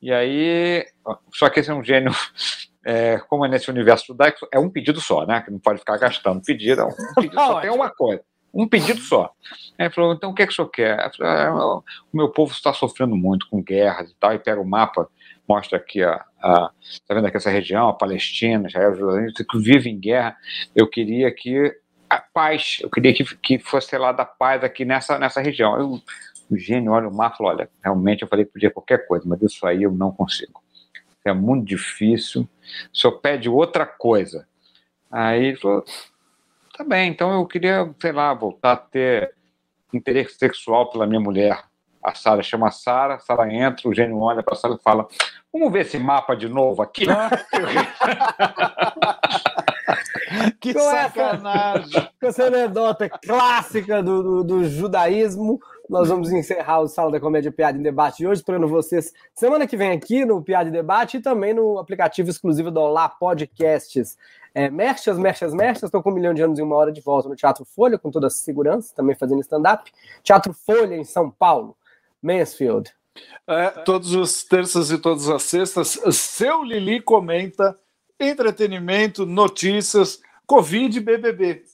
E 0.00 0.12
aí, 0.12 0.86
só 1.32 1.48
que 1.48 1.60
esse 1.60 1.70
é 1.70 1.74
um 1.74 1.84
gênio 1.84 2.10
é, 2.84 3.18
como 3.28 3.44
é 3.44 3.48
nesse 3.48 3.70
universo 3.70 4.06
judaico, 4.06 4.46
é 4.52 4.58
um 4.58 4.70
pedido 4.70 5.00
só, 5.00 5.26
né? 5.26 5.40
Que 5.40 5.50
não 5.50 5.58
pode 5.58 5.80
ficar 5.80 5.98
gastando 5.98 6.42
pedido, 6.42 6.82
é 6.82 6.84
um 6.84 6.90
pedido 7.14 7.34
só 7.34 7.60
tem 7.60 7.70
uma 7.70 7.90
coisa. 7.90 8.22
Um 8.54 8.68
pedido 8.68 9.00
só. 9.00 9.32
Aí 9.78 9.86
ele 9.86 9.94
falou, 9.94 10.12
então 10.12 10.30
o 10.30 10.34
que 10.34 10.42
é 10.42 10.46
que 10.46 10.52
o 10.52 10.54
senhor 10.54 10.68
quer? 10.68 11.10
Falei, 11.16 11.32
ah, 11.32 11.54
o 11.54 11.82
meu 12.12 12.28
povo 12.28 12.52
está 12.52 12.72
sofrendo 12.72 13.16
muito 13.16 13.48
com 13.48 13.62
guerras 13.62 14.10
e 14.10 14.14
tal, 14.16 14.34
e 14.34 14.38
pega 14.38 14.60
o 14.60 14.66
mapa, 14.66 15.08
mostra 15.48 15.78
aqui 15.78 16.02
a, 16.02 16.22
a 16.42 16.70
tá 17.06 17.14
vendo 17.14 17.26
aqui 17.26 17.36
essa 17.36 17.50
região, 17.50 17.88
a 17.88 17.94
Palestina, 17.94 18.68
Israel, 18.68 18.94
Jordânia, 18.94 19.32
que 19.32 19.58
vive 19.58 19.90
em 19.90 19.98
guerra. 19.98 20.36
Eu 20.74 20.88
queria 20.88 21.30
que 21.32 21.74
a 22.10 22.18
paz, 22.18 22.78
eu 22.80 22.90
queria 22.90 23.14
que, 23.14 23.24
que 23.36 23.58
fosse 23.58 23.96
lá 23.96 24.12
da 24.12 24.24
paz 24.24 24.62
aqui 24.64 24.84
nessa, 24.84 25.18
nessa 25.18 25.40
região. 25.40 25.78
Eu, 25.78 26.02
o 26.50 26.58
gênio 26.58 26.92
olha 26.92 27.08
o 27.08 27.14
mapa 27.14 27.36
e 27.36 27.38
falou, 27.38 27.52
olha, 27.52 27.70
realmente 27.82 28.22
eu 28.22 28.28
falei 28.28 28.44
que 28.44 28.52
podia 28.52 28.70
qualquer 28.70 29.06
coisa, 29.06 29.24
mas 29.26 29.40
isso 29.40 29.66
aí 29.66 29.84
eu 29.84 29.92
não 29.92 30.12
consigo 30.12 30.62
é 31.24 31.32
muito 31.32 31.66
difícil, 31.66 32.48
o 32.92 32.96
senhor 32.96 33.18
pede 33.18 33.48
outra 33.48 33.86
coisa. 33.86 34.46
Aí 35.10 35.46
ele 35.46 35.56
falou, 35.56 35.84
tá 36.76 36.84
bem, 36.84 37.10
então 37.10 37.32
eu 37.32 37.46
queria, 37.46 37.94
sei 38.00 38.12
lá, 38.12 38.32
voltar 38.34 38.72
a 38.72 38.76
ter 38.76 39.34
interesse 39.92 40.38
sexual 40.38 40.90
pela 40.90 41.06
minha 41.06 41.20
mulher. 41.20 41.62
A 42.02 42.14
Sara 42.14 42.42
chama 42.42 42.68
a 42.68 42.70
Sara, 42.70 43.14
a 43.14 43.18
Sara 43.18 43.52
entra, 43.52 43.88
o 43.88 43.94
gênio 43.94 44.18
olha 44.18 44.42
para 44.42 44.54
a 44.54 44.56
Sara 44.56 44.74
e 44.74 44.82
fala, 44.82 45.06
vamos 45.52 45.72
ver 45.72 45.82
esse 45.82 45.98
mapa 45.98 46.34
de 46.34 46.48
novo 46.48 46.82
aqui? 46.82 47.06
que 50.60 50.74
Com 50.74 50.80
sacanagem! 50.80 52.08
Com 52.20 52.26
essa 52.26 52.44
anedota 52.44 53.08
clássica 53.08 54.02
do, 54.02 54.22
do, 54.22 54.44
do 54.44 54.64
judaísmo, 54.64 55.60
nós 55.88 56.08
vamos 56.08 56.32
encerrar 56.32 56.80
o 56.80 56.88
Sala 56.88 57.12
da 57.12 57.20
Comédia 57.20 57.52
Piada 57.52 57.78
em 57.78 57.82
Debate 57.82 58.18
de 58.18 58.26
hoje, 58.26 58.40
esperando 58.40 58.66
vocês 58.66 59.12
semana 59.34 59.66
que 59.66 59.76
vem 59.76 59.92
aqui 59.92 60.24
no 60.24 60.42
Piada 60.42 60.68
em 60.68 60.72
Debate 60.72 61.18
e 61.18 61.20
também 61.20 61.54
no 61.54 61.78
aplicativo 61.78 62.30
exclusivo 62.30 62.70
do 62.70 62.80
Olá 62.80 63.08
Podcasts. 63.08 64.16
É, 64.54 64.68
merchas, 64.68 65.18
merchas, 65.18 65.54
merchas, 65.54 65.84
estou 65.84 66.02
com 66.02 66.10
um 66.10 66.14
milhão 66.14 66.34
de 66.34 66.42
anos 66.42 66.58
e 66.58 66.62
uma 66.62 66.76
hora 66.76 66.92
de 66.92 67.00
volta 67.00 67.28
no 67.28 67.36
Teatro 67.36 67.64
Folha, 67.64 67.98
com 67.98 68.10
toda 68.10 68.26
a 68.26 68.30
segurança, 68.30 68.94
também 68.94 69.14
fazendo 69.14 69.40
stand-up. 69.40 69.90
Teatro 70.22 70.52
Folha, 70.52 70.94
em 70.94 71.04
São 71.04 71.30
Paulo. 71.30 71.76
Mansfield. 72.22 72.92
É, 73.46 73.68
todas 73.68 74.14
as 74.14 74.42
terças 74.44 74.90
e 74.90 74.98
todas 74.98 75.28
as 75.28 75.42
sextas, 75.42 75.98
seu 76.12 76.62
Lili 76.62 77.00
comenta 77.00 77.78
entretenimento, 78.18 79.26
notícias, 79.26 80.22
Covid 80.46 80.96
e 80.96 81.00
BBB. 81.00 81.64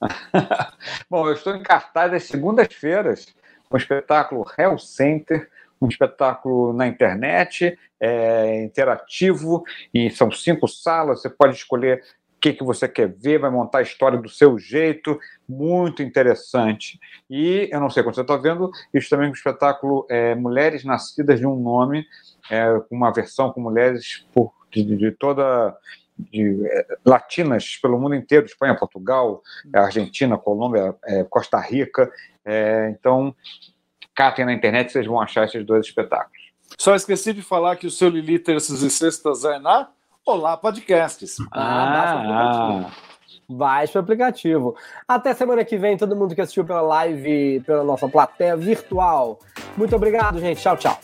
Bom, 1.08 1.26
eu 1.26 1.32
estou 1.32 1.56
em 1.56 1.62
cartaz 1.62 2.12
às 2.12 2.24
segundas-feiras 2.24 3.34
um 3.70 3.76
espetáculo 3.76 4.46
Hell 4.56 4.78
Center, 4.78 5.50
um 5.80 5.88
espetáculo 5.88 6.72
na 6.72 6.86
internet, 6.86 7.78
é, 8.00 8.62
interativo, 8.62 9.64
e 9.92 10.10
são 10.10 10.30
cinco 10.30 10.68
salas, 10.68 11.20
você 11.20 11.30
pode 11.30 11.56
escolher 11.56 12.02
o 12.25 12.25
que, 12.52 12.58
que 12.58 12.64
você 12.64 12.88
quer 12.88 13.08
ver, 13.08 13.38
vai 13.38 13.50
montar 13.50 13.78
a 13.78 13.82
história 13.82 14.18
do 14.18 14.28
seu 14.28 14.58
jeito, 14.58 15.18
muito 15.48 16.02
interessante. 16.02 17.00
E 17.28 17.68
eu 17.72 17.80
não 17.80 17.90
sei 17.90 18.02
quando 18.02 18.14
você 18.14 18.20
está 18.20 18.36
vendo, 18.36 18.70
isso 18.94 19.08
também 19.10 19.26
é 19.26 19.30
um 19.30 19.34
espetáculo 19.34 20.06
é, 20.08 20.34
Mulheres 20.34 20.84
Nascidas 20.84 21.40
de 21.40 21.46
um 21.46 21.56
Nome, 21.56 22.06
é, 22.50 22.66
uma 22.90 23.12
versão 23.12 23.52
com 23.52 23.60
mulheres 23.60 24.26
por, 24.32 24.52
de, 24.70 24.84
de 24.84 25.10
toda 25.12 25.76
de, 26.16 26.64
é, 26.66 26.86
latinas 27.04 27.76
pelo 27.82 27.98
mundo 27.98 28.14
inteiro, 28.14 28.46
Espanha, 28.46 28.76
Portugal, 28.76 29.42
Argentina, 29.74 30.38
Colômbia, 30.38 30.94
é, 31.04 31.24
Costa 31.24 31.58
Rica, 31.58 32.10
é, 32.44 32.88
então, 32.90 33.34
catem 34.14 34.44
na 34.44 34.52
internet, 34.52 34.92
vocês 34.92 35.06
vão 35.06 35.20
achar 35.20 35.44
esses 35.44 35.64
dois 35.64 35.84
espetáculos. 35.84 36.46
Só 36.78 36.94
esqueci 36.94 37.32
de 37.32 37.42
falar 37.42 37.76
que 37.76 37.86
o 37.86 37.90
seu 37.90 38.08
Lili 38.08 38.38
terças 38.38 38.82
e 38.82 38.90
sextas 38.90 39.44
é 39.44 39.58
na 39.58 39.88
Olá 40.26 40.56
Podcasts. 40.56 41.36
Ah, 41.52 42.84
ah. 42.84 42.90
Baixe 43.48 43.96
o 43.96 44.00
aplicativo. 44.00 44.74
Até 45.06 45.32
semana 45.32 45.64
que 45.64 45.76
vem, 45.76 45.96
todo 45.96 46.16
mundo 46.16 46.34
que 46.34 46.40
assistiu 46.40 46.64
pela 46.64 46.80
live, 46.80 47.60
pela 47.64 47.84
nossa 47.84 48.08
plateia 48.08 48.56
virtual. 48.56 49.38
Muito 49.76 49.94
obrigado, 49.94 50.40
gente. 50.40 50.60
Tchau, 50.60 50.76
tchau. 50.76 50.98